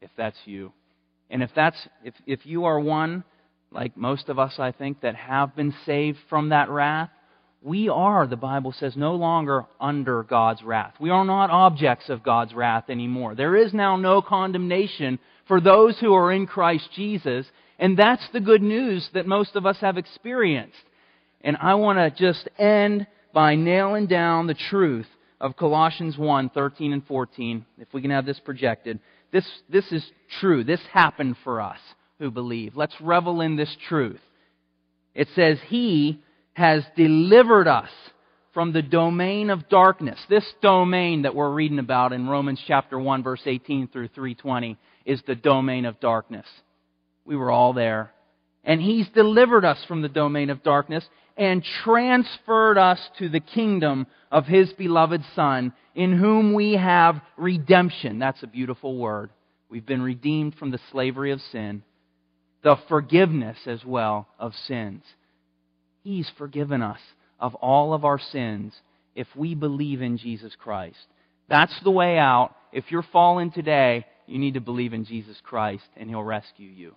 if 0.00 0.10
that's 0.16 0.38
you. 0.44 0.72
And 1.28 1.42
if 1.42 1.50
that's 1.54 1.76
if 2.04 2.14
if 2.26 2.46
you 2.46 2.64
are 2.64 2.80
one 2.80 3.24
like 3.72 3.96
most 3.96 4.28
of 4.28 4.38
us 4.38 4.54
I 4.58 4.72
think 4.72 5.00
that 5.02 5.14
have 5.14 5.54
been 5.54 5.74
saved 5.86 6.18
from 6.28 6.48
that 6.48 6.70
wrath, 6.70 7.10
we 7.62 7.88
are, 7.88 8.26
the 8.26 8.36
Bible 8.36 8.72
says, 8.72 8.96
no 8.96 9.14
longer 9.14 9.66
under 9.78 10.22
God's 10.22 10.62
wrath. 10.62 10.94
We 10.98 11.10
are 11.10 11.24
not 11.24 11.50
objects 11.50 12.08
of 12.08 12.22
God's 12.22 12.54
wrath 12.54 12.84
anymore. 12.88 13.34
There 13.34 13.54
is 13.54 13.74
now 13.74 13.96
no 13.96 14.22
condemnation 14.22 15.18
for 15.46 15.60
those 15.60 15.98
who 15.98 16.14
are 16.14 16.32
in 16.32 16.46
Christ 16.46 16.88
Jesus, 16.94 17.46
and 17.80 17.96
that's 17.96 18.26
the 18.32 18.40
good 18.40 18.62
news 18.62 19.08
that 19.14 19.26
most 19.26 19.56
of 19.56 19.64
us 19.64 19.78
have 19.80 19.96
experienced. 19.96 20.76
And 21.40 21.56
I 21.56 21.74
want 21.74 21.98
to 21.98 22.10
just 22.10 22.46
end 22.58 23.06
by 23.32 23.54
nailing 23.54 24.06
down 24.06 24.46
the 24.46 24.54
truth 24.54 25.06
of 25.40 25.56
Colossians 25.56 26.18
1 26.18 26.50
13 26.50 26.92
and 26.92 27.06
14, 27.06 27.64
if 27.78 27.88
we 27.94 28.02
can 28.02 28.10
have 28.10 28.26
this 28.26 28.38
projected. 28.38 29.00
This, 29.32 29.46
this 29.70 29.90
is 29.90 30.04
true. 30.40 30.62
This 30.62 30.80
happened 30.92 31.36
for 31.42 31.62
us 31.62 31.78
who 32.18 32.30
believe. 32.30 32.76
Let's 32.76 33.00
revel 33.00 33.40
in 33.40 33.56
this 33.56 33.74
truth. 33.88 34.20
It 35.14 35.28
says, 35.34 35.58
He 35.68 36.22
has 36.52 36.84
delivered 36.96 37.66
us 37.66 37.88
from 38.52 38.74
the 38.74 38.82
domain 38.82 39.48
of 39.48 39.70
darkness. 39.70 40.18
This 40.28 40.44
domain 40.60 41.22
that 41.22 41.34
we're 41.34 41.50
reading 41.50 41.78
about 41.78 42.12
in 42.12 42.28
Romans 42.28 42.62
chapter 42.66 42.98
1 42.98 43.22
verse 43.22 43.40
18 43.46 43.88
through 43.88 44.08
320 44.08 44.76
is 45.06 45.22
the 45.26 45.34
domain 45.34 45.86
of 45.86 45.98
darkness. 46.00 46.46
We 47.30 47.36
were 47.36 47.52
all 47.52 47.72
there. 47.72 48.10
And 48.64 48.82
He's 48.82 49.08
delivered 49.10 49.64
us 49.64 49.78
from 49.86 50.02
the 50.02 50.08
domain 50.08 50.50
of 50.50 50.64
darkness 50.64 51.08
and 51.36 51.64
transferred 51.84 52.76
us 52.76 52.98
to 53.20 53.28
the 53.28 53.38
kingdom 53.38 54.08
of 54.32 54.46
His 54.46 54.72
beloved 54.72 55.22
Son, 55.36 55.72
in 55.94 56.12
whom 56.12 56.54
we 56.54 56.72
have 56.72 57.20
redemption. 57.36 58.18
That's 58.18 58.42
a 58.42 58.48
beautiful 58.48 58.98
word. 58.98 59.30
We've 59.70 59.86
been 59.86 60.02
redeemed 60.02 60.56
from 60.56 60.72
the 60.72 60.80
slavery 60.90 61.30
of 61.30 61.40
sin, 61.52 61.84
the 62.64 62.76
forgiveness 62.88 63.58
as 63.64 63.84
well 63.84 64.26
of 64.36 64.52
sins. 64.66 65.04
He's 66.02 66.28
forgiven 66.36 66.82
us 66.82 66.98
of 67.38 67.54
all 67.54 67.94
of 67.94 68.04
our 68.04 68.18
sins 68.18 68.74
if 69.14 69.28
we 69.36 69.54
believe 69.54 70.02
in 70.02 70.18
Jesus 70.18 70.56
Christ. 70.60 71.06
That's 71.48 71.78
the 71.84 71.92
way 71.92 72.18
out. 72.18 72.56
If 72.72 72.90
you're 72.90 73.04
fallen 73.04 73.52
today, 73.52 74.04
you 74.26 74.40
need 74.40 74.54
to 74.54 74.60
believe 74.60 74.92
in 74.92 75.04
Jesus 75.04 75.36
Christ 75.44 75.86
and 75.96 76.08
He'll 76.10 76.24
rescue 76.24 76.68
you. 76.68 76.96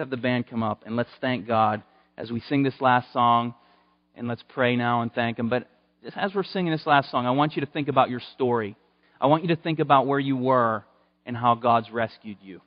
Have 0.00 0.08
the 0.08 0.16
band 0.16 0.48
come 0.48 0.62
up 0.62 0.84
and 0.86 0.96
let's 0.96 1.10
thank 1.20 1.46
God 1.46 1.82
as 2.16 2.30
we 2.30 2.40
sing 2.48 2.62
this 2.62 2.80
last 2.80 3.12
song 3.12 3.52
and 4.16 4.26
let's 4.26 4.42
pray 4.48 4.74
now 4.74 5.02
and 5.02 5.12
thank 5.12 5.38
Him. 5.38 5.50
But 5.50 5.68
as 6.16 6.34
we're 6.34 6.42
singing 6.42 6.72
this 6.72 6.86
last 6.86 7.10
song, 7.10 7.26
I 7.26 7.32
want 7.32 7.54
you 7.54 7.60
to 7.60 7.70
think 7.70 7.86
about 7.88 8.08
your 8.08 8.22
story. 8.34 8.76
I 9.20 9.26
want 9.26 9.42
you 9.42 9.54
to 9.54 9.60
think 9.60 9.78
about 9.78 10.06
where 10.06 10.18
you 10.18 10.38
were 10.38 10.86
and 11.26 11.36
how 11.36 11.54
God's 11.54 11.90
rescued 11.90 12.38
you. 12.40 12.62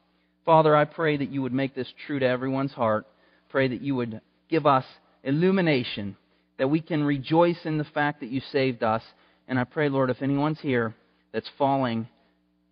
Father, 0.46 0.76
I 0.76 0.86
pray 0.86 1.18
that 1.18 1.32
you 1.32 1.42
would 1.42 1.54
make 1.54 1.74
this 1.74 1.92
true 2.06 2.20
to 2.20 2.28
everyone's 2.28 2.74
heart. 2.74 3.08
Pray 3.50 3.68
that 3.68 3.82
you 3.82 3.96
would 3.96 4.22
give 4.48 4.68
us 4.68 4.86
illumination, 5.24 6.16
that 6.60 6.70
we 6.70 6.82
can 6.82 7.04
rejoice 7.04 7.66
in 7.66 7.80
the 7.80 7.84
fact 7.84 8.20
that 8.20 8.30
you 8.30 8.42
saved 8.52 8.84
us. 8.84 9.02
And 9.48 9.58
I 9.58 9.64
pray, 9.64 9.90
Lord, 9.90 10.12
if 10.12 10.22
anyone's 10.22 10.62
here 10.62 10.94
that's 11.32 11.50
falling, 11.58 12.08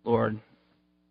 Lord, 0.04 0.38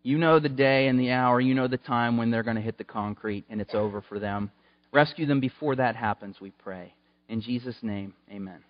you 0.04 0.18
know 0.18 0.40
the 0.40 0.50
day 0.50 0.88
and 0.88 1.00
the 1.00 1.12
hour, 1.12 1.40
you 1.40 1.54
know 1.54 1.68
the 1.68 1.78
time 1.78 2.18
when 2.18 2.32
they're 2.32 2.44
going 2.44 2.56
to 2.56 2.62
hit 2.62 2.78
the 2.78 2.84
concrete 2.84 3.46
and 3.50 3.62
it's 3.62 3.76
over 3.76 4.02
for 4.02 4.20
them. 4.20 4.52
Rescue 4.92 5.26
them 5.26 5.40
before 5.40 5.76
that 5.76 5.96
happens, 5.96 6.42
we 6.42 6.52
pray. 6.52 6.94
In 7.30 7.42
Jesus' 7.42 7.78
name, 7.82 8.14
amen. 8.30 8.62